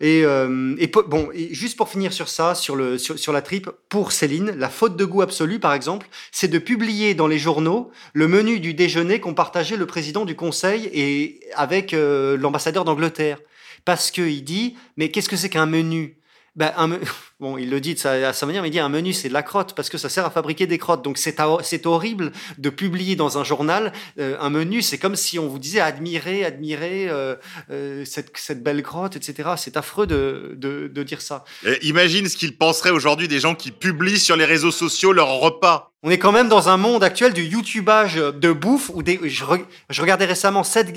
[0.01, 0.76] Et, euh,
[1.09, 4.68] bon, juste pour finir sur ça, sur, le, sur, sur la tripe, pour Céline, la
[4.68, 8.74] faute de goût absolue, par exemple, c'est de publier dans les journaux le menu du
[8.74, 13.38] déjeuner qu'ont partagé le président du Conseil et avec euh, l'ambassadeur d'Angleterre.
[13.84, 16.18] Parce qu'il dit, mais qu'est-ce que c'est qu'un menu?
[16.59, 17.01] Ben, un me-
[17.41, 19.29] Bon, il le dit de sa, à sa manière, mais il dit un menu, c'est
[19.29, 21.05] de la crotte, parce que ça sert à fabriquer des crottes.
[21.05, 24.83] Donc c'est à- c'est horrible de publier dans un journal euh, un menu.
[24.83, 27.37] C'est comme si on vous disait admirez, admirez euh,
[27.71, 29.51] euh, cette, cette belle crotte, etc.
[29.57, 31.45] C'est affreux de, de, de dire ça.
[31.65, 35.39] Et imagine ce qu'ils penseraient aujourd'hui des gens qui publient sur les réseaux sociaux leurs
[35.39, 35.93] repas.
[36.03, 39.45] On est quand même dans un monde actuel du youtubage de bouffe où des, je,
[39.45, 40.93] re- je regardais récemment cette,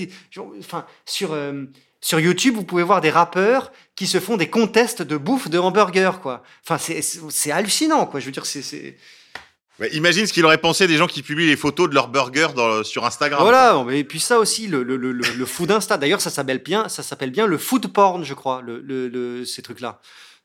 [0.59, 1.35] enfin, sur,
[2.01, 5.59] sur YouTube, vous pouvez voir des rappeurs qui se font des contests de bouffe de
[5.59, 6.41] hamburgers, quoi.
[6.67, 8.19] Enfin, c'est- hallucinant, quoi.
[8.19, 8.97] Je veux dire, c'est-.
[9.79, 12.47] Ouais, imagine ce qu'ils auraient pensé des gens qui publient les photos de leurs burgers
[12.55, 13.39] dans- sur Instagram.
[13.43, 15.97] Voilà, et puis ça aussi, le, le, le, le, le food Insta.
[15.99, 18.63] D'ailleurs, ça s'appelle bien, ça s'appelle bien le food porn, je crois,
[19.45, 19.99] ces trucs-là.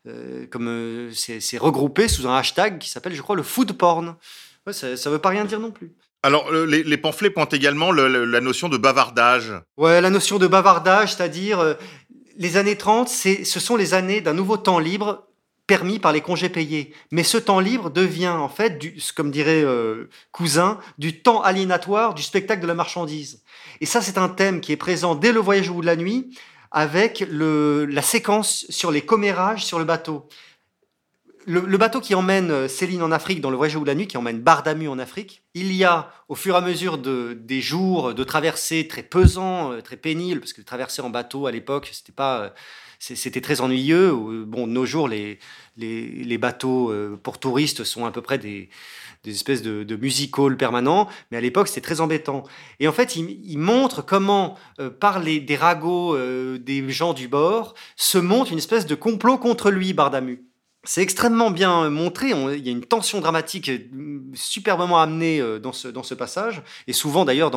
[0.07, 4.17] Euh, comme euh, c'est regroupé sous un hashtag qui s'appelle, je crois, le food porn.
[4.67, 5.93] Ouais, ça, ça veut pas rien dire non plus.
[6.23, 9.53] Alors, les, les pamphlets pointent également le- le- la notion de bavardage.
[9.77, 11.75] Ouais, la notion de bavardage, c'est-à-dire euh,
[12.39, 15.27] les années 30, c'est, ce sont les années d'un nouveau temps libre
[15.67, 16.95] permis par les congés payés.
[17.11, 18.81] Mais ce temps libre devient en fait,
[19.15, 23.43] comme dirait euh, Cousin, du temps aliénatoire du spectacle de la marchandise.
[23.81, 25.97] Et ça, c'est un thème qui est présent dès le voyage au bout de la
[25.97, 26.31] nuit,
[26.71, 30.29] avec la séquence sur les commérages sur le bateau.
[31.49, 34.17] Le, bateau qui emmène euh, Céline en Afrique dans le voyage de la nuit, qui
[34.17, 38.15] emmène Bardamu en Afrique, il y a, au fur et à mesure de, des jours
[38.15, 42.11] de traversée très pesants, euh, très pénibles, parce que traverser en bateau à l'époque, c'était
[42.11, 42.51] pas, euh,
[42.99, 44.13] c'était très ennuyeux.
[44.13, 45.39] Ou, Bon, de nos jours, les,
[45.77, 46.93] les, bateaux
[47.23, 48.69] pour touristes sont à peu près des,
[49.23, 52.43] des espèces de, music halls permanents, mais à l'époque, c'était très embêtant.
[52.81, 54.57] Et en fait, il, montre comment,
[55.01, 56.17] par les, des ragots
[56.59, 60.46] des gens du bord, se monte une espèce de complot contre lui, Bardamu.
[60.87, 62.33] C'est extrêmement bien montré.
[62.33, 63.79] On- il y a une tension dramatique euh,
[64.35, 66.63] superbement amenée euh, dans ce, dans ce passage.
[66.87, 67.51] Et souvent, d'ailleurs,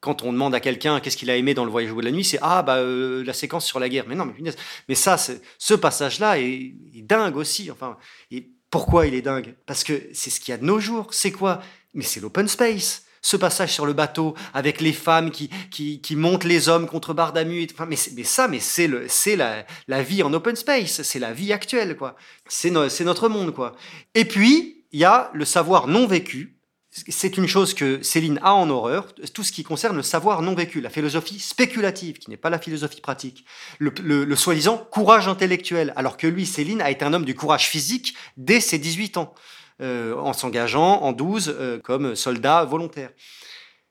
[0.00, 2.06] quand on demande à quelqu'un qu'est-ce qu'il a aimé dans le voyage au bout de
[2.06, 4.04] la nuit, c'est ah bah euh, la séquence sur la guerre.
[4.08, 4.52] Mais non, mais,
[4.88, 5.16] mais ça,
[5.58, 7.70] ce passage-là est, est dingue aussi.
[7.70, 7.96] Enfin,
[8.30, 9.54] et pourquoi il est dingue?
[9.66, 11.08] Parce que c'est ce qu'il y a de nos jours.
[11.12, 11.60] C'est quoi?
[11.94, 13.04] Mais c'est l'open space.
[13.22, 17.66] Ce passage sur le bateau avec les femmes qui, qui, montent les hommes contre Bardamu.
[17.88, 21.02] mais, ça, mais c'est la, vie en open space.
[21.02, 22.16] C'est la vie actuelle, quoi.
[22.48, 23.76] C'est no- c'est notre monde, quoi.
[24.14, 26.58] Et puis, il y a le savoir non vécu.
[26.90, 30.54] C'est une chose que Céline a en horreur, tout ce qui concerne le savoir non
[30.54, 33.46] vécu, la philosophie spéculative, qui n'est pas la philosophie pratique,
[33.78, 38.14] le, soi-disant courage intellectuel, alors que lui, Céline, a été un homme du courage physique
[38.36, 39.32] dès ses 18 ans,
[39.80, 43.10] en s'engageant en 12 euh, comme soldat volontaire.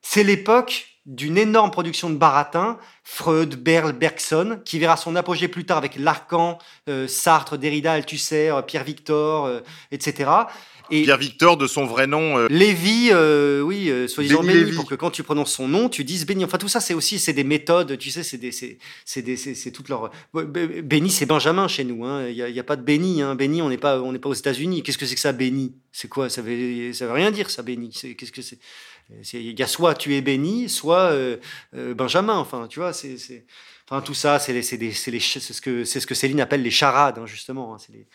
[0.02, 5.66] C'est l'époque d'une énorme production de baratins, Freud, Berle, Bergson, qui verra son apogée plus
[5.66, 6.60] tard avec Lacan,
[6.90, 9.62] euh, Sartre, Derrida, Althusser, euh, Pierre Victor, euh,
[9.92, 10.30] etc.
[10.92, 14.86] Et Pierre Victor, de son vrai nom, euh, Lévy, euh, oui, euh, soi-disant Béni pour
[14.90, 16.44] que quand tu prononces son nom, tu dises Béni.
[16.46, 19.38] Enfin, tout ça, c'est aussi c'est des méthodes, tu sais, c'est des, c'est, c'est des,
[19.38, 20.12] c'est, c'est toute leur.
[20.34, 22.06] Béni, c'est Benjamin chez nous.
[22.06, 22.28] hein.
[22.28, 23.22] Il n'y a, y a pas de Béni.
[23.22, 23.36] Hein.
[23.36, 24.84] Béni, on n'est pas, on n'est pas aux États-Unis.
[24.84, 26.30] Qu'est-ce que c'est que ça, Béni C'est quoi?
[26.30, 27.92] Ça veut, ça veut rien dire, ça, Béni.
[27.94, 28.60] C'est, qu'est-ce que c'est?
[29.34, 31.36] Il y a soit tu es béni, soit euh,
[31.76, 32.38] euh, Benjamin.
[32.38, 33.46] Enfin, tu vois, c'est, c'est-
[33.90, 36.16] enfin tout ça, c'est, les- c'est, des- c'est, les, c'est ce que, c'est ce que
[36.16, 37.78] Céline appelle les charades, hein, justement.
[37.78, 38.08] C'est les,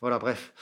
[0.00, 0.52] voilà, bref.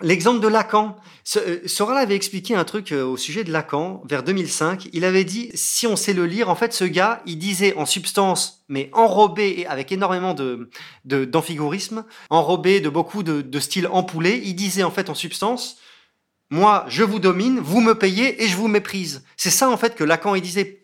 [0.00, 0.96] L'exemple de Lacan.
[1.36, 4.88] Euh, Sorel avait expliqué un truc euh, au sujet de Lacan vers 2005.
[4.92, 7.86] Il avait dit, si on sait le lire, en fait, ce gars, il disait en
[7.86, 10.70] substance, mais enrobé et avec énormément de
[11.04, 15.78] d'amphigourisme, enrobé de beaucoup de, de styles empoulés, il disait en fait en substance,
[16.50, 19.24] moi, je vous domine, vous me payez et je vous méprise.
[19.36, 20.81] C'est ça en fait que Lacan il disait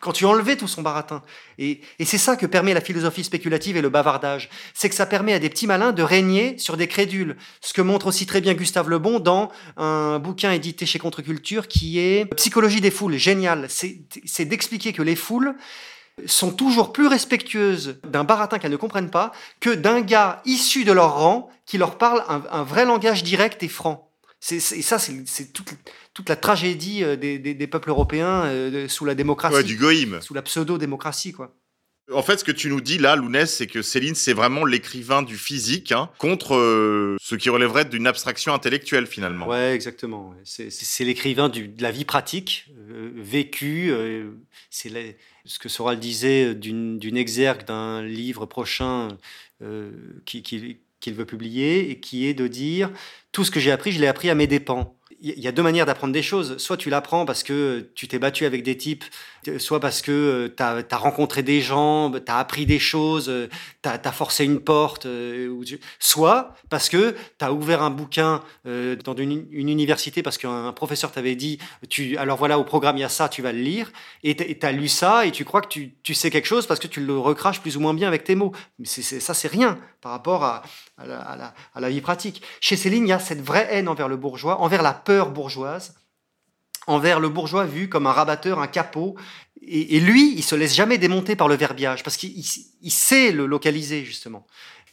[0.00, 1.22] quand tu enlevais tout son baratin.
[1.58, 4.48] Et, c'est ça que permet la philosophie spéculative et le bavardage.
[4.74, 7.36] C'est que ça permet à des petits malins de régner sur des crédules.
[7.60, 11.68] Ce que montre aussi très bien Gustave Le Bon dans un bouquin édité chez Contre-Culture
[11.68, 13.16] qui est Psychologie des foules.
[13.16, 13.68] Génial.
[13.68, 15.54] C'est d'expliquer que les foules
[16.26, 20.92] sont toujours plus respectueuses d'un baratin qu'elles ne comprennent pas que d'un gars issu de
[20.92, 24.11] leur rang qui leur parle un vrai langage direct et franc.
[24.50, 25.74] Et ça, c'est toute,
[26.14, 29.76] toute la tragédie euh, des, des- des peuples européens euh, sous la démocratie, ouais, du
[29.76, 30.20] goïm.
[30.20, 31.54] sous la pseudo-démocratie, quoi.
[32.12, 35.22] En fait, ce que tu nous dis là, Lounès, c'est que Céline, c'est vraiment l'écrivain
[35.22, 39.46] du physique hein, contre euh, ce qui relèverait d'une abstraction intellectuelle finalement.
[39.46, 40.34] Ouais, exactement.
[40.44, 40.70] C'est-
[41.04, 43.92] l'écrivain de la vie pratique, euh, vécue.
[44.70, 49.08] c'est ce que Soral disait d'une exergue d'un livre prochain
[50.26, 52.90] qui- qui- qu'il veut publier et qui est de dire
[53.32, 54.96] tout ce que j'ai appris, je l'ai appris à mes dépens.
[55.20, 56.56] il y a deux manières d'apprendre des choses.
[56.56, 59.04] Soit tu l'apprends parce que tu t'es battu avec des types,
[59.58, 63.32] soit parce que tu as, rencontré des gens, tu as appris des choses,
[63.82, 65.06] tu as, forcé une porte,
[65.98, 71.36] soit parce que tu as ouvert un bouquin dans une, université parce qu'un professeur t'avait
[71.36, 71.58] dit,
[72.18, 74.72] alors voilà, au programme il y a ça, tu vas le lire, et tu as
[74.72, 77.18] lu ça et tu crois que tu, tu, sais quelque chose parce que tu le
[77.18, 78.52] recraches plus ou moins bien avec tes mots.
[78.78, 80.62] Mais ça, c'est rien par rapport à,
[81.04, 82.42] la, à la vie pratique.
[82.60, 85.94] Chez Céline, il y a cette vraie haine envers le bourgeois, envers la peur bourgeoise,
[86.86, 89.16] envers le bourgeois vu comme un rabatteur, un capot.
[89.64, 92.42] Et, lui, il se laisse jamais démonter par le verbiage, parce qu'il
[92.88, 94.46] sait le localiser, justement.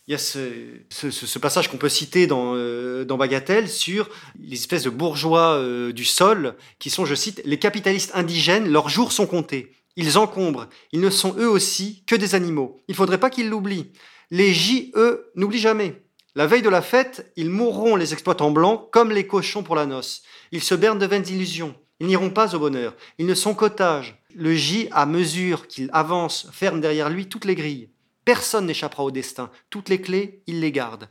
[0.08, 4.10] Il y a ce, passage qu'on peut citer dans, euh, dans, Bagatelle sur
[4.40, 8.90] les espèces de bourgeois euh, du sol, qui sont, je cite, les capitalistes indigènes, leurs
[8.90, 9.72] jours sont comptés.
[9.96, 10.68] Ils encombrent.
[10.92, 12.80] Ils ne sont eux aussi que des animaux.
[12.88, 13.92] Il faudrait pas qu'ils l'oublient.
[14.32, 16.02] Les J, eux, n'oublient jamais.
[16.36, 19.88] La veille de la fête, ils mourront les exploitants blancs comme les cochons pour la
[19.88, 20.22] noce.
[20.52, 21.76] Ils se bernent de vaines illusions.
[22.00, 22.96] Ils n'iront pas au bonheur.
[23.18, 24.22] Ils ne sont qu'otages.
[24.36, 27.90] Le J, à mesure qu'il avance, ferme derrière lui toutes les grilles.
[28.26, 29.50] Personne n'échappera au destin.
[29.72, 31.10] Toutes les clés, il les garde.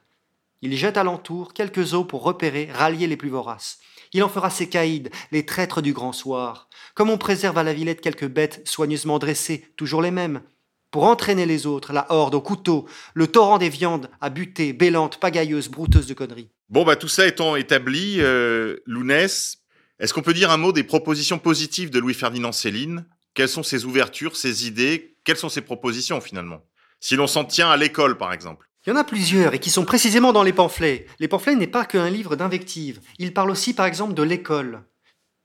[0.62, 3.78] Il jette alentour quelques os pour repérer, rallier les plus voraces.
[4.12, 6.68] Il en fera ses caïds, les traîtres du grand soir.
[6.94, 10.42] Comme on préserve à la Villette quelques bêtes soigneusement dressées, toujours les mêmes,
[10.90, 15.18] pour entraîner les autres, la horde au couteau, le torrent des viandes à buter, bêlantes,
[15.18, 16.48] pagailleuses, brouteuses de conneries.
[16.68, 19.58] Bon, bah tout ça étant établi, euh, Lounès,
[19.98, 23.04] est-ce qu'on peut dire un mot des propositions positives de Louis-Ferdinand Céline?
[23.34, 25.16] Quelles sont ses ouvertures, ses idées?
[25.24, 26.62] Quelles sont ses propositions finalement?
[27.00, 28.68] Si l'on s'en tient à l'école, par exemple.
[28.86, 31.06] Il y en a plusieurs et qui sont précisément dans les pamphlets.
[31.18, 33.00] Les pamphlets n'est pas qu'un livre d'invectives.
[33.18, 34.82] Il parle aussi, par exemple, de l'école.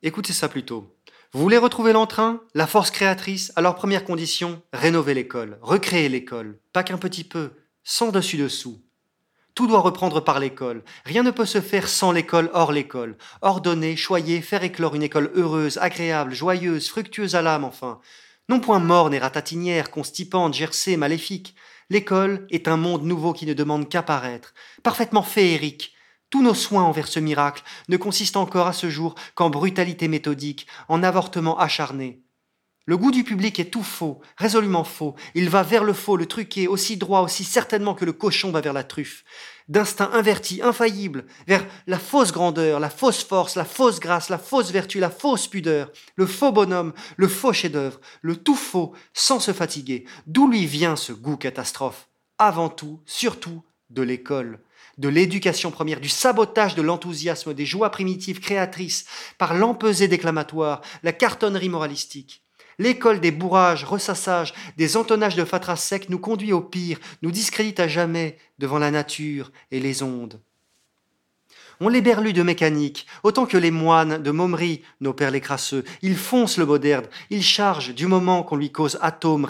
[0.02, 0.93] Écoutez ça plutôt.
[1.36, 6.84] Vous voulez retrouver l'entrain, la force créatrice Alors première condition, rénover l'école, recréer l'école, pas
[6.84, 7.54] qu'un petit peu,
[7.84, 8.80] sans dessus-dessous.
[9.56, 10.84] Tout doit reprendre par l'école.
[11.06, 13.18] Rien ne peut se faire sans l'école hors l'école.
[13.42, 18.00] Ordonner, choyer, faire éclore une école heureuse, agréable, joyeuse, fructueuse à l'âme enfin.
[18.48, 21.56] Non point morne et ratatinière, constipante, gercée, maléfique.
[21.90, 24.54] L'école est un monde nouveau qui ne demande qu'à paraître,
[24.84, 25.93] parfaitement féerique,
[26.34, 30.66] tous nos soins envers ce miracle ne consistent encore à ce jour qu'en brutalité méthodique,
[30.90, 32.24] en avortement acharné.
[32.88, 35.14] Le goût du public est tout faux, résolument faux.
[35.36, 38.62] Il va vers le faux, le truqué, aussi droit, aussi certainement que le cochon va
[38.62, 39.24] vers la truffe.
[39.68, 44.72] D'instinct inverti, infaillible, vers la fausse grandeur, la fausse force, la fausse grâce, la fausse
[44.72, 49.54] vertu, la fausse pudeur, le faux bonhomme, le faux chef-d'œuvre, le tout faux, sans se
[49.54, 50.06] fatiguer.
[50.26, 52.08] D'où lui vient ce goût catastrophe?
[52.40, 53.62] Avant tout, surtout,
[53.92, 54.60] de l'école
[54.98, 59.06] de l'éducation première, du sabotage de l'enthousiasme, des joies primitives créatrices,
[59.38, 62.44] par l'empesée déclamatoire, la cartonnerie moralistique.
[62.80, 67.80] L'école des bourrages, ressassages, des entonnages de fatras secs nous conduit au pire, nous discrédite
[67.80, 70.42] à jamais devant la nature et les ondes.
[71.80, 75.84] On les berlue de mécanique, autant que les moines de Momerie, nos pères les crasseux.
[76.02, 79.48] Ils foncent le moderne, ils chargent du moment qu'on lui cause atome,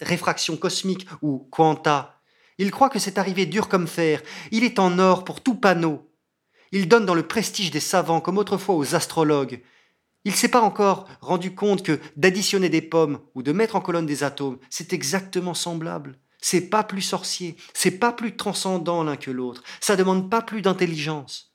[0.00, 2.13] réfraction cosmique ou quanta,
[2.58, 4.22] il croit que c'est arrivé dur comme fer.
[4.50, 6.10] Il est en or pour tout panneau.
[6.72, 9.62] Il donne dans le prestige des savants comme autrefois aux astrologues.
[10.24, 14.06] Il s'est pas encore rendu compte que d'additionner des pommes ou de mettre en colonne
[14.06, 16.18] des atomes, c'est exactement semblable.
[16.40, 19.62] C'est pas plus sorcier, c'est pas plus transcendant l'un que l'autre.
[19.80, 21.54] Ça demande pas plus d'intelligence.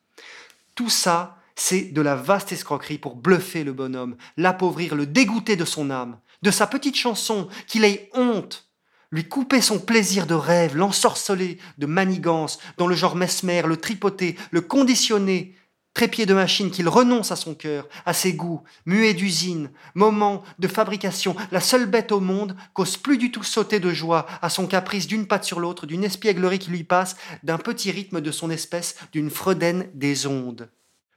[0.75, 5.65] Tout ça, c'est de la vaste escroquerie pour bluffer le bonhomme, l'appauvrir, le dégoûter de
[5.65, 8.68] son âme, de sa petite chanson, qu'il ait honte
[9.11, 14.35] lui couper son plaisir de rêve, l'ensorceler de manigance, dans le genre mesmer, le tripoter,
[14.51, 15.55] le conditionner,
[15.93, 20.67] trépied de machine qu'il renonce à son cœur, à ses goûts, muet d'usine, moment de
[20.67, 24.67] fabrication, la seule bête au monde qu'ose plus du tout sauter de joie à son
[24.67, 28.49] caprice d'une patte sur l'autre, d'une espièglerie qui lui passe, d'un petit rythme de son
[28.49, 30.69] espèce, d'une fredaine des ondes.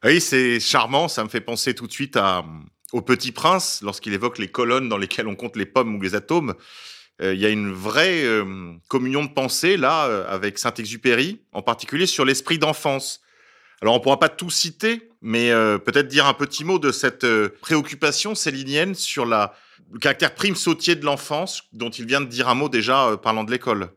[0.04, 2.44] Oui, c'est charmant, ça me fait penser tout de suite à,
[2.92, 6.14] au Petit Prince, lorsqu'il évoque les colonnes dans lesquelles on compte les pommes ou les
[6.14, 6.54] atomes.
[7.22, 11.62] Euh, il y a une vraie euh, communion de pensée là euh, avec Saint-Exupéry, en
[11.62, 13.20] particulier sur l'esprit d'enfance.
[13.80, 15.50] Alors on pourra pas tout citer, mais
[15.84, 17.26] peut-être dire un petit mot de cette
[17.60, 19.48] préoccupation célinienne sur le
[20.00, 23.50] caractère prime sautier de l'enfance, dont il vient de dire un mot déjà parlant de
[23.50, 23.90] l'école.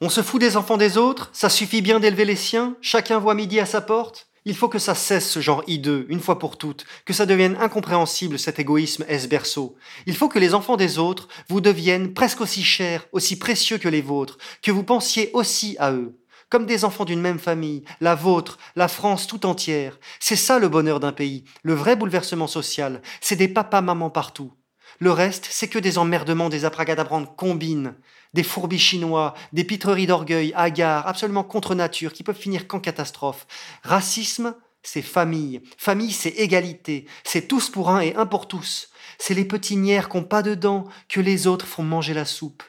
[0.00, 3.34] On se fout des enfants des autres, ça suffit bien d'élever les siens, chacun voit
[3.34, 4.27] midi à sa porte?
[4.48, 7.58] Il faut que ça cesse ce genre hideux, une fois pour toutes, que ça devienne
[7.60, 9.76] incompréhensible cet égoïsme est-berceau.
[10.06, 13.90] Il faut que les enfants des autres vous deviennent presque aussi chers, aussi précieux que
[13.90, 16.18] les vôtres, que vous pensiez aussi à eux.
[16.48, 19.98] Comme des enfants d'une même famille, la vôtre, la France tout entière.
[20.18, 24.54] C'est ça le bonheur d'un pays, le vrai bouleversement social, c'est des papas-mamans partout.
[24.98, 27.94] Le reste, c'est que des emmerdements, des apragadabrantes combines
[28.34, 33.46] des fourbis chinois, des pitreries d'orgueil, hagards, absolument contre nature, qui peuvent finir qu'en catastrophe.
[33.82, 35.62] Racisme, c'est famille.
[35.76, 37.06] Famille, c'est égalité.
[37.24, 38.90] C'est tous pour un et un pour tous.
[39.18, 42.62] C'est les petinières qui n'ont pas de dents que les autres font manger la soupe.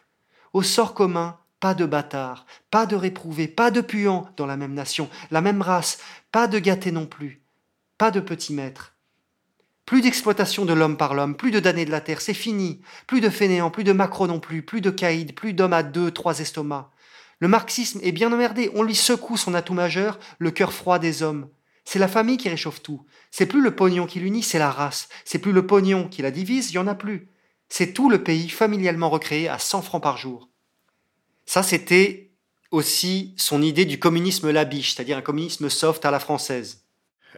[0.54, 4.74] Au sort commun, pas de bâtards, pas de réprouvés, pas de puants dans la même
[4.74, 6.00] nation, la même race,
[6.32, 7.42] pas de gâtés non plus,
[7.98, 8.96] pas de petits maîtres.
[9.90, 12.80] Plus d'exploitation de l'homme par l'homme, plus de damnés de la terre, c'est fini.
[13.08, 16.12] Plus de fainéants, plus de macros non plus, plus de caïds, plus d'hommes à deux,
[16.12, 16.92] trois estomacs.
[17.40, 21.24] Le marxisme est bien emmerdé, on lui secoue son atout majeur, le cœur froid des
[21.24, 21.50] hommes.
[21.86, 23.04] C'est la famille qui réchauffe tout.
[23.32, 25.10] C'est plus le pognon qui l'unit, c'est la race.
[25.26, 27.28] C'est plus le pognon qui la divise, il y en a plus.
[27.68, 30.50] C'est tout le pays familialement recréé à 100 francs par jour.
[31.48, 32.30] Ça, c'était
[32.70, 36.84] aussi son idée du communisme labiche, c'est-à-dire un communisme soft à la française.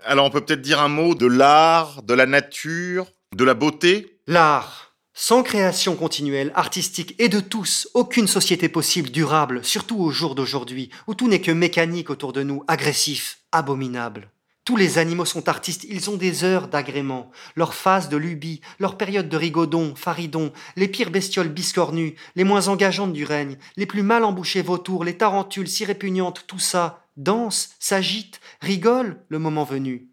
[0.04, 4.20] Alors on peut peut-être dire un mot de l'art, de la nature, de la beauté?
[4.28, 4.96] L'art.
[5.14, 10.90] Sans création continuelle, artistique et de tous, aucune société possible durable, surtout au jour d'aujourd'hui,
[11.06, 14.32] où tout n'est que mécanique autour de nous, agressif, abominable.
[14.64, 18.96] Tous les animaux sont artistes, ils ont des heures d'agrément, leur phase de lubie, leur
[18.96, 24.04] période de rigodon, faridon, les pires bestioles biscornues, les moins engageantes du règne, les plus
[24.04, 30.08] mal embouchées vautours, les tarentules si répugnantes, tout ça, danse, s'agite, rigole le moment venu.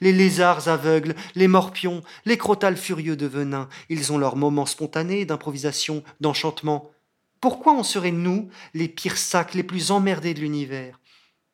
[0.00, 5.24] Les lézards aveugles, les morpions, les crotales furieux de venin, ils ont leurs moments spontanés
[5.24, 6.90] d'improvisation, d'enchantement.
[7.40, 11.00] Pourquoi on serait nous, les pires sacs les plus emmerdés de l'univers?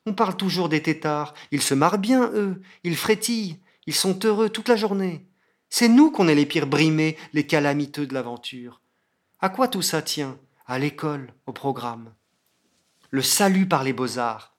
[0.07, 1.35] On parle toujours des têtards.
[1.51, 2.61] Ils se marrent bien, eux.
[2.85, 3.59] Ils frétillent.
[3.87, 5.27] Ils sont heureux toute la journée.
[5.69, 8.81] C'est nous qu'on est les pires brimés, les calamiteux de l'aventure.
[9.41, 10.39] À quoi tout ça tient?
[10.67, 12.15] À l'école, au programme.
[13.11, 14.50] Le salut par les beaux-arts.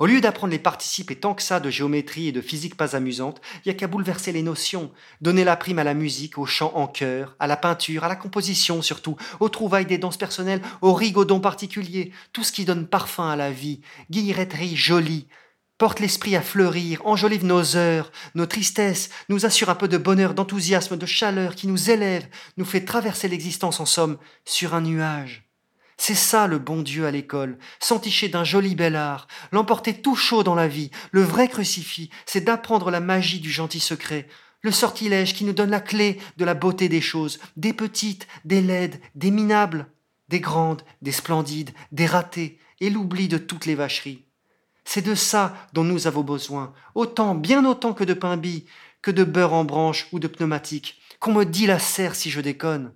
[0.00, 2.96] Au lieu d'apprendre les participes et tant que ça de géométrie et de physique pas
[2.96, 4.90] amusante, il n'y a qu'à bouleverser les notions,
[5.20, 8.16] donner la prime à la musique, au chant en chœur, à la peinture, à la
[8.16, 13.28] composition surtout, aux trouvailles des danses personnelles, aux rigodons particuliers, tout ce qui donne parfum
[13.28, 15.28] à la vie, guilleretterie jolie,
[15.76, 20.32] porte l'esprit à fleurir, enjolive nos heures, nos tristesses, nous assure un peu de bonheur,
[20.32, 22.26] d'enthousiasme, de chaleur, qui nous élève,
[22.56, 25.49] nous fait traverser l'existence en somme sur un nuage.
[26.02, 30.42] C'est ça le bon Dieu à l'école, s'enticher d'un joli bel art, l'emporter tout chaud
[30.42, 34.26] dans la vie, le vrai crucifix, c'est d'apprendre la magie du gentil secret,
[34.62, 38.62] le sortilège qui nous donne la clé de la beauté des choses, des petites, des
[38.62, 39.88] laides, des minables,
[40.30, 44.24] des grandes, des splendides, des ratées, et l'oubli de toutes les vacheries.
[44.86, 48.64] C'est de ça dont nous avons besoin, autant, bien autant que de pain bis,
[49.02, 52.40] que de beurre en branche ou de pneumatique, qu'on me dit la serre si je
[52.40, 52.94] déconne.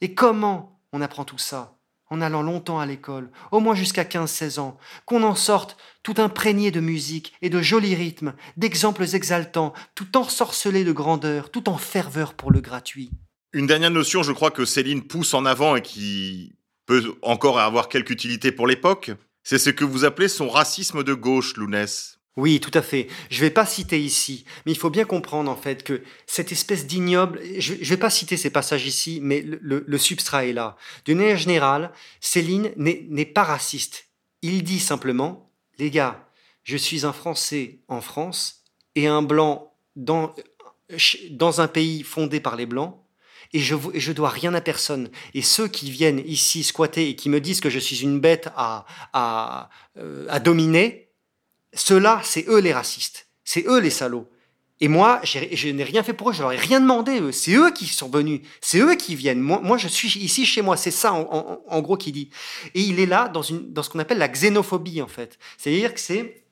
[0.00, 1.79] Et comment on apprend tout ça?
[2.10, 6.70] En allant longtemps à l'école, au moins jusqu'à 15-16 ans, qu'on en sorte tout imprégné
[6.70, 12.34] de musique et de jolis rythmes, d'exemples exaltants, tout ensorcelé de grandeur, tout en ferveur
[12.34, 13.10] pour le gratuit.
[13.52, 16.54] Une dernière notion, je crois que Céline pousse en avant et qui
[16.86, 21.14] peut encore avoir quelque utilité pour l'époque, c'est ce que vous appelez son racisme de
[21.14, 22.19] gauche, Lounès.
[22.40, 23.06] Oui, tout à fait.
[23.28, 26.52] Je ne vais pas citer ici, mais il faut bien comprendre en fait que cette
[26.52, 30.78] espèce d'ignoble, je ne vais pas citer ces passages ici, mais le, substrat est là.
[31.04, 34.06] D'une manière générale, Céline n'est pas raciste.
[34.40, 36.26] Il dit simplement, les gars,
[36.62, 38.64] je suis un Français en France
[38.94, 40.34] et un Blanc dans,
[41.32, 42.96] dans un pays fondé par les Blancs,
[43.52, 45.10] et je, je dois rien à personne.
[45.34, 48.48] Et ceux qui viennent ici squatter et qui me disent que je suis une bête
[48.56, 49.68] à, à,
[49.98, 51.09] euh, à dominer,
[51.74, 53.26] ceux-là, c'est eux les racistes.
[53.44, 54.28] C'est eux les salauds.
[54.82, 57.20] Et moi, je n'ai rien fait pour eux, je leur ai rien demandé.
[57.32, 59.40] C'est eux qui sont venus, c'est eux qui viennent.
[59.40, 62.30] Moi, je suis ici chez moi, c'est ça en, gros qu'il dit.
[62.74, 65.38] Et il est là dans, une, dans ce qu'on appelle la xénophobie, en fait.
[65.58, 66.44] C'est-à-dire que c'est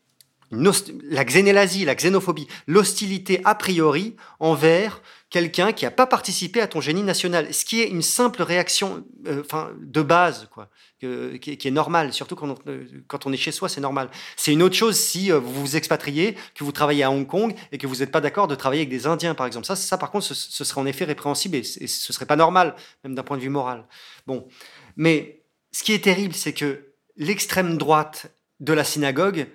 [0.51, 6.81] la xénélasie, la xénophobie, l'hostilité a priori envers quelqu'un qui n'a pas participé à ton
[6.81, 11.71] génie national, ce qui est une simple réaction euh, enfin, de base, quoi, qui, est
[11.71, 14.11] normale, surtout quand on, euh, quand on est chez soi, c'est normal.
[14.37, 17.55] C'est une autre chose si euh, vous vous expatriez, que vous travaillez à Hong Kong
[17.73, 19.67] et que vous n'êtes pas d'accord de travailler avec des Indiens, par exemple.
[19.67, 22.75] Ça, ça par contre, ce, serait en effet répréhensible et, et ce serait pas normal,
[23.05, 23.87] même d'un point de vue moral.
[24.27, 24.49] Bon,
[24.97, 29.47] mais ce qui est terrible, c'est que l'extrême droite de la synagogue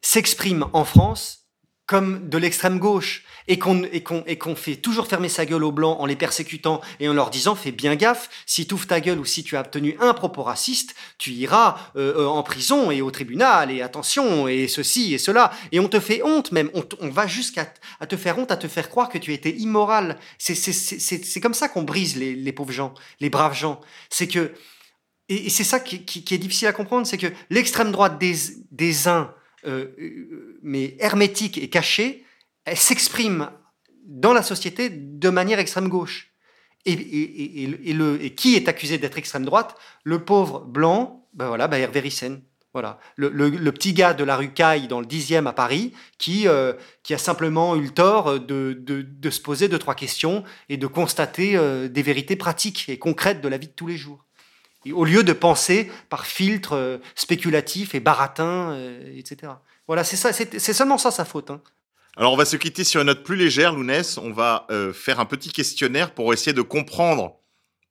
[0.00, 1.39] s'exprime en France
[1.90, 5.96] comme de l'extrême gauche et qu'on et et fait toujours fermer sa gueule aux blancs
[5.98, 9.18] en les persécutant et en leur disant fais bien gaffe si tu ouvres ta gueule
[9.18, 13.02] ou si tu as obtenu un propos raciste tu iras euh, euh, en prison et
[13.02, 15.50] au tribunal et attention et ceci et cela.
[15.72, 16.70] Et on te fait honte même.
[16.74, 17.64] On, va jusqu'à
[18.08, 20.16] te faire honte à te faire croire que tu étais immoral.
[20.38, 23.80] C'est c'est c'est comme ça qu'on brise les, pauvres gens les braves gens.
[24.10, 24.52] C'est que
[25.28, 28.36] et, c'est ça qui, qui, qui, est difficile à comprendre c'est que l'extrême droite des
[28.70, 29.34] des uns
[29.66, 32.24] euh, euh, mais hermétique et cachée,
[32.64, 33.50] elle s'exprime
[34.06, 36.32] dans la société de manière extrême gauche.
[36.86, 36.96] Et,
[38.36, 39.76] qui est accusé d'être extrême droite?
[40.02, 42.42] Le pauvre blanc, ben voilà, ben Hervé Ryssen.
[42.72, 42.98] Voilà.
[43.16, 47.12] Le, petit gars de la rue Caille dans le 10e à Paris qui, euh, qui
[47.12, 51.58] a simplement eu le tort de, de- se poser deux, trois questions et de constater
[51.90, 54.24] des vérités pratiques et concrètes de la vie de tous les jours.
[54.92, 59.52] Au lieu de penser par filtre euh, spéculatif et baratin, euh, etc.
[59.86, 61.50] Voilà, c'est seulement ça sa faute.
[61.50, 61.60] hein.
[62.16, 64.16] Alors, on va se quitter sur une note plus légère, Lounès.
[64.16, 67.40] On va euh, faire un petit questionnaire pour essayer de comprendre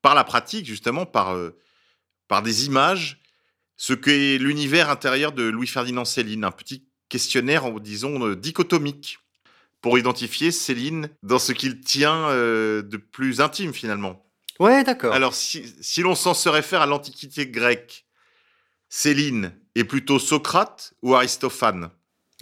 [0.02, 1.38] par la pratique, justement, par,
[2.30, 3.22] par des images,
[3.76, 6.46] ce qu'est l'univers intérieur de Louis-Ferdinand Céline.
[6.46, 9.20] Un petit questionnaire, disons, dichotomique,
[9.82, 14.29] pour identifier Céline dans ce qu'il tient de plus intime, finalement.
[14.60, 15.14] Ouais, d'accord.
[15.14, 18.06] Alors, si, si l'on s'en se réfère à l'Antiquité grecque,
[18.90, 21.90] Céline est plutôt Socrate ou Aristophane?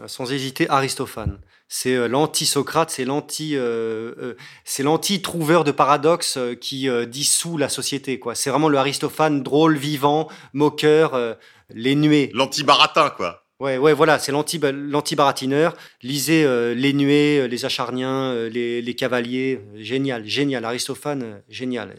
[0.05, 1.39] Sans hésiter, Aristophane.
[1.69, 8.19] C'est euh, l'anti-Socrate, c'est l'anti, euh, euh, c'est l'anti-trouveur de paradoxes qui dissout la société.
[8.19, 8.35] quoi.
[8.35, 11.37] C'est vraiment le Aristophane drôle, vivant, moqueur,
[11.69, 12.31] les nuées.
[12.33, 13.46] L'anti-baratin, quoi.
[13.59, 15.75] Ouais, ouais, voilà, c'est l'anti, l'anti-baratineur.
[16.03, 19.59] Lisez euh, les nuées, euh, les acharniens, euh, les, les cavaliers.
[19.75, 20.63] Génial, génial.
[20.63, 21.95] Aristophane, génial.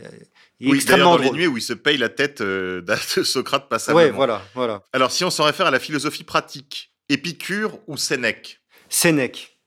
[0.61, 2.95] Il est Oui, extrêmement dans les nuées où il se paye la tête euh, de
[3.25, 4.05] Socrate passablement.
[4.05, 4.83] Ouais, voilà, voilà.
[4.93, 8.61] Alors, si on s'en réfère à la philosophie pratique, Épicure ou Sénèque?
[8.89, 9.59] Sénèque.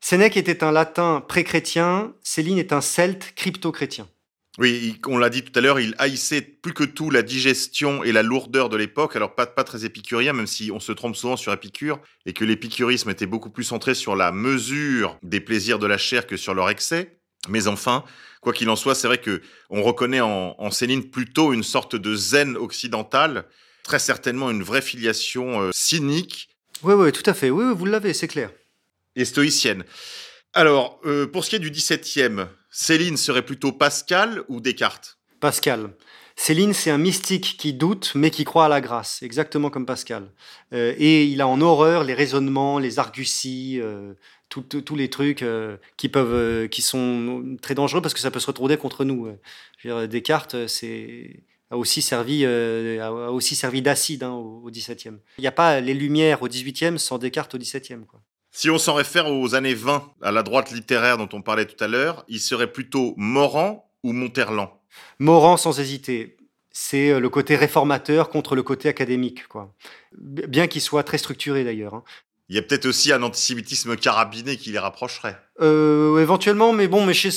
[0.00, 4.06] Sénèque était un latin pré-chrétien, Céline est un celte crypto-chrétien.
[4.58, 8.12] Oui, on l'a dit tout à l'heure, il haïssait plus que tout la digestion et
[8.12, 9.16] la lourdeur de l'époque.
[9.16, 12.44] Alors, pas, pas très épicurien, même si on se trompe souvent sur Épicure, et que
[12.44, 16.54] l'épicurisme était beaucoup plus centré sur la mesure des plaisirs de la chair que sur
[16.54, 17.18] leur excès.
[17.48, 18.04] Mais enfin,
[18.40, 21.96] quoi qu'il en soit, c'est vrai que on reconnaît en, en Céline plutôt une sorte
[21.96, 23.46] de zen occidental,
[23.82, 26.48] très certainement une vraie filiation euh, cynique
[26.84, 27.50] Oui, oui, tout à fait.
[27.50, 28.50] Oui, oui, vous l'avez, c'est clair.
[29.16, 29.84] et stoïcienne.
[30.52, 32.46] Alors, euh, pour ce qui est du 17e,
[32.76, 35.16] Céline serait plutôt Pascal ou Descartes?
[35.38, 35.94] Pascal.
[36.34, 40.28] Céline, c'est un mystique qui doute, mais qui croit à la grâce, exactement comme Pascal.
[40.72, 44.14] Euh, et il a en horreur les raisonnements, les arguties, euh,
[44.48, 48.48] tous les trucs euh, qui peuvent, qui sont très dangereux parce que ça peut se
[48.48, 49.28] retourner contre nous.
[50.08, 52.44] Descartes, a aussi servi,
[53.40, 55.18] servi d'acide hein, au, 17e.
[55.38, 58.04] Il n'y a pas les Lumières au 18e sans Descartes au 17e.
[58.04, 58.20] Quoi.
[58.56, 61.82] Si on s'en réfère aux années 20, à la droite littéraire dont on parlait tout
[61.82, 64.68] à l'heure, il serait plutôt Morand ou Monterland?
[65.18, 66.36] Morand, sans hésiter,
[66.70, 69.48] c'est euh, le côté réformateur contre le côté académique.
[69.48, 69.74] Quoi.
[70.16, 72.04] Bien qu'il soit très structuré d'ailleurs.
[72.50, 75.38] Il y a peut-être aussi un antisémitisme carabiné qui les rapprocherait.
[75.62, 77.30] Euh, éventuellement, mais bon, mais chez,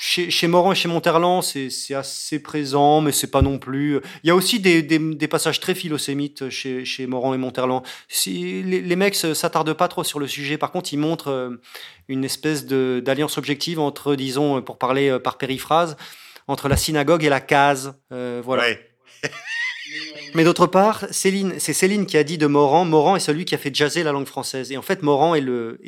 [0.00, 4.00] chez, chez Morand et chez Monterland, c'est assez présent, mais c'est pas non plus.
[4.24, 7.84] Il y a aussi des, des, des passages très philosémites chez, chez Morand et Monterland.
[8.08, 10.58] Si, les, les mecs s'attardent pas trop sur le sujet.
[10.58, 11.60] Par contre, ils montrent euh,
[12.08, 15.96] une espèce de- d'alliance objective entre, disons, pour parler euh, par périphrase,
[16.48, 17.94] entre la synagogue et la case.
[18.10, 18.64] Euh, voilà.
[18.64, 18.90] Ouais.
[20.34, 23.54] Mais d'autre part, Céline, c'est Céline qui a dit de Morand, Morand est celui qui
[23.54, 24.72] a fait jazzer la langue française.
[24.72, 25.78] Et en fait, Morand est le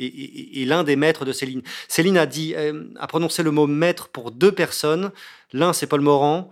[0.67, 1.61] l'un des maîtres de Céline.
[1.87, 5.11] Céline a dit, euh, a prononcé le mot maître pour deux personnes.
[5.53, 6.49] L'un, c'est Paul Morand,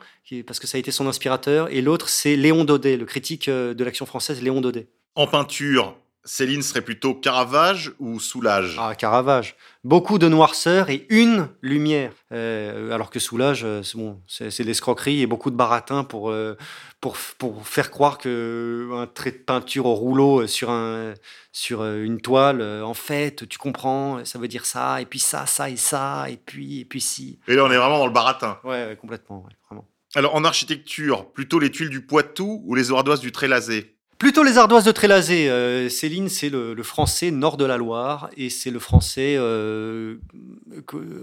[0.48, 3.74] parce que ça a été son inspirateur, et l'autre, c'est Léon Daudet, le critique euh,
[3.74, 4.88] de l'action française, Léon Daudet.
[5.16, 5.96] En peinture,
[6.28, 8.78] Céline serait plutôt Caravage ou Soulage?
[8.80, 9.56] Ah, Caravage.
[9.84, 12.12] Beaucoup de noirceur et une lumière.
[12.32, 16.58] Euh, alors que Soulage, euh, c'est bon, c'est l'escroquerie et beaucoup de baratin pour, euh,
[17.00, 21.14] pour, pour faire croire que un trait de peinture au rouleau sur, un,
[21.52, 25.70] sur une toile, en fait, tu comprends, ça veut dire ça, et puis ça, ça
[25.70, 27.40] et ça, et puis, et puis si.
[27.48, 28.58] Et là, on est vraiment dans le baratin.
[28.64, 29.88] Ouais, ouais, complètement, ouais, vraiment.
[30.16, 33.95] Alors, en architecture, plutôt les tuiles du Poitou ou les ardoises du Trélazé?
[34.18, 35.50] Plutôt les ardoises de Trélazé.
[35.50, 40.16] Euh, Céline, c'est le, le français nord de la Loire et c'est le français euh,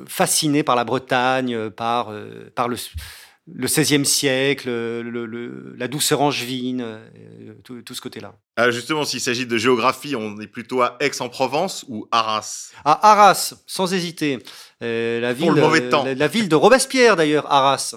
[0.07, 2.77] fasciné par la Bretagne, euh, par, euh, par le,
[3.53, 6.99] le 16e siècle, le- le- la douceur angevine,
[7.65, 8.35] tout, tout ce côté-là.
[8.71, 12.73] Justement, s'il s'agit de géographie, on est plutôt à Aix-en-Provence ou Arras?
[12.85, 14.39] À Arras, sans hésiter.
[14.81, 16.05] La, ville, le mauvais temps.
[16.05, 17.95] La, la ville de Robespierre, d'ailleurs, Arras.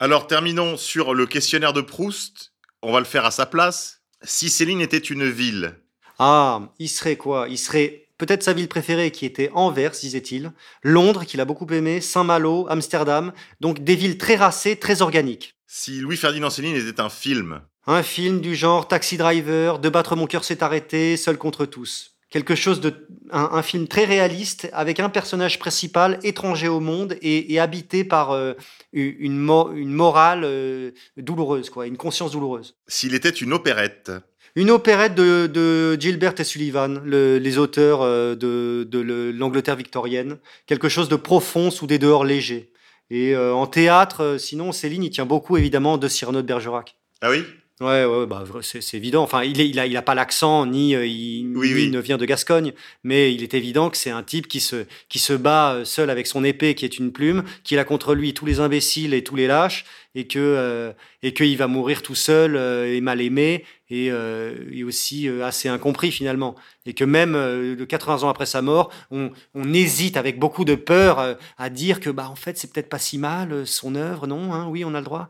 [0.00, 2.52] Alors, terminons sur le questionnaire de Proust.
[2.82, 4.00] On va le faire à sa place.
[4.24, 5.76] Si Céline était une ville,
[6.18, 7.46] Ah, il serait quoi?
[7.48, 10.52] Il serait peut-être sa ville préférée qui était Anvers, disait-il,
[10.82, 15.56] Londres, qu'il a beaucoup aimé, Saint-Malo, Amsterdam, donc des villes très racées, très organiques.
[15.66, 20.26] si Louis-Ferdinand Céline était un film, Un film du genre Taxi Driver, De battre mon
[20.26, 22.13] cœur s'est arrêté, Seul contre tous.
[22.34, 22.90] Quelque chose de.
[23.30, 28.02] Un, un film très réaliste avec un personnage principal étranger au monde et, et habité
[28.04, 28.52] par euh,
[28.92, 32.76] une, mo- une morale euh, douloureuse, quoi, une conscience douloureuse.
[32.88, 34.10] s'il était une opérette,
[34.56, 39.76] Une opérette de, de Gilbert et Sullivan, le- les auteurs euh, de, de le- l'Angleterre
[39.76, 40.38] victorienne.
[40.66, 42.72] Quelque chose de profond sous des dehors légers.
[43.10, 46.96] Et euh, en théâtre, sinon, Céline, il tient beaucoup évidemment de Cyrano de Bergerac.
[47.22, 47.42] ah oui?
[47.80, 49.24] Ouais, ouais, bah, c'est évident.
[49.24, 51.90] Enfin, il, il, a, il a pas l'accent, ni euh, il, Oui, oui.
[51.90, 52.72] ne vient de Gascogne,
[53.02, 56.08] mais il est évident que c'est un type qui se, qui se bat euh, seul
[56.08, 59.24] avec son épée, qui est une plume, qu'il a contre lui tous les imbéciles et
[59.24, 60.92] tous les lâches, et que euh,
[61.24, 66.12] et qu'il va mourir tout seul euh, et mal aimé, et, et aussi assez incompris
[66.12, 66.54] finalement.
[66.86, 70.64] Et que même euh, de 80 ans après sa mort, on, on hésite avec beaucoup
[70.64, 74.28] de peur à dire que bah en fait c'est peut-être pas si mal son œuvre,
[74.28, 75.28] non hein, Oui, on a le droit.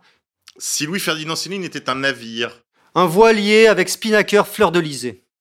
[0.56, 2.62] Si Louis-Ferdinand Céline était un navire,
[2.94, 4.80] Un voilier avec spinnaker fleur de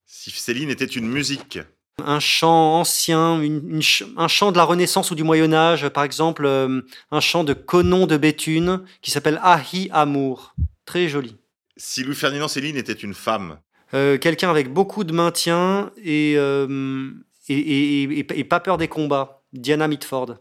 [0.05, 1.59] si Céline était une musique,
[2.03, 5.87] un chant ancien, une- une ch- un chant de la Renaissance ou du Moyen Âge,
[5.89, 10.55] par exemple euh, un chant de Conon de Béthune qui s'appelle Ahi Amour.
[10.85, 11.35] Très joli.
[11.77, 13.59] si Louis-Ferdinand Céline était une femme,
[13.93, 17.11] Euh, Quelqu'un avec beaucoup de maintien et, euh,
[17.49, 19.43] et, et- et- et pas peur des combats.
[19.53, 20.37] Diana Mitford.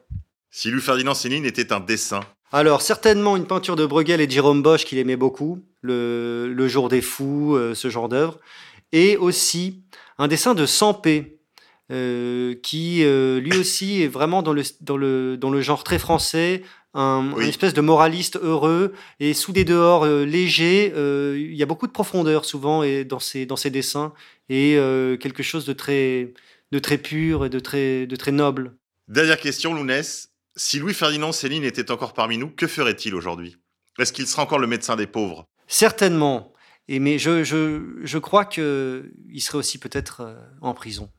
[0.50, 2.20] si Louis-Ferdinand Céline était un dessin,
[2.53, 6.68] Alors, certainement une peinture de Bruegel et de Jérôme Bosch qu'il aimait beaucoup, le, le
[6.68, 8.38] Jour des Fous, euh, ce genre d'œuvre.
[8.92, 9.82] Et aussi
[10.18, 11.38] un dessin de Sampé,
[11.90, 15.98] euh, qui euh, lui aussi est vraiment dans le, dans le, dans le genre très
[15.98, 16.62] français,
[16.94, 17.44] un, Oui.
[17.44, 20.92] une espèce de moraliste heureux et sous des dehors euh, légers.
[20.94, 24.12] euh, il y a beaucoup de profondeur souvent et dans, ses, dans ses dessins
[24.50, 26.34] et euh, quelque chose de très,
[26.70, 28.74] de très pur et de très, de très noble.
[29.09, 30.31] Dernière question, Lounès.
[30.57, 33.57] Si Louis-Ferdinand Céline était encore parmi nous, que ferait-il aujourd'hui?
[33.98, 35.46] Est-ce qu'il sera encore le médecin des pauvres?
[35.66, 36.53] Certainement.
[36.88, 41.11] Et mais je, je, je crois qu'il serait aussi peut-être euh, en prison.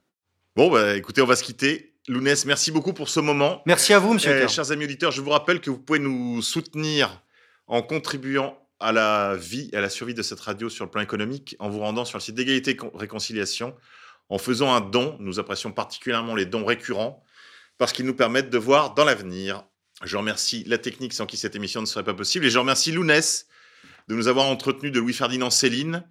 [0.56, 1.96] Bon, bah, écoutez, on va se quitter.
[2.08, 3.64] Lounès, merci beaucoup pour ce moment.
[3.66, 4.40] Merci à vous, monsieur.
[4.44, 7.24] Eh, chers amis auditeurs, je vous rappelle que vous pouvez nous soutenir
[7.66, 11.02] en contribuant à la vie et à la survie de cette radio sur le plan
[11.02, 13.74] économique en vous rendant sur le site d'égalité et Con- réconciliation,
[14.30, 15.16] en faisant un don.
[15.22, 17.23] Nous apprécions particulièrement les dons récurrents
[17.78, 19.64] parce qu'ils nous permettent de voir dans l'avenir.
[20.04, 22.92] Je remercie la technique sans qui cette émission ne serait pas possible et je remercie
[22.92, 23.48] Lounès
[24.08, 26.04] de nous avoir entretenu de Louis-Ferdinand Céline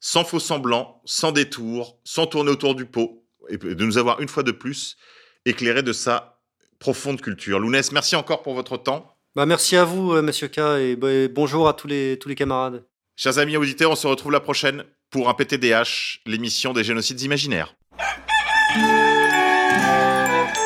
[0.00, 4.28] sans faux semblant, sans détour, sans tourner autour du pot et de nous avoir une
[4.28, 4.96] fois de plus
[5.44, 6.40] éclairé de sa
[6.78, 7.58] profonde culture.
[7.58, 9.16] Lounès, merci encore pour votre temps.
[9.34, 10.58] Bah, merci à vous, euh, monsieur K.
[10.78, 12.84] Et bah, et bonjour à tous les, tous les camarades.
[13.16, 17.74] Chers amis auditeurs, on se retrouve la prochaine pour un PTDH, l'émission des génocides imaginaires.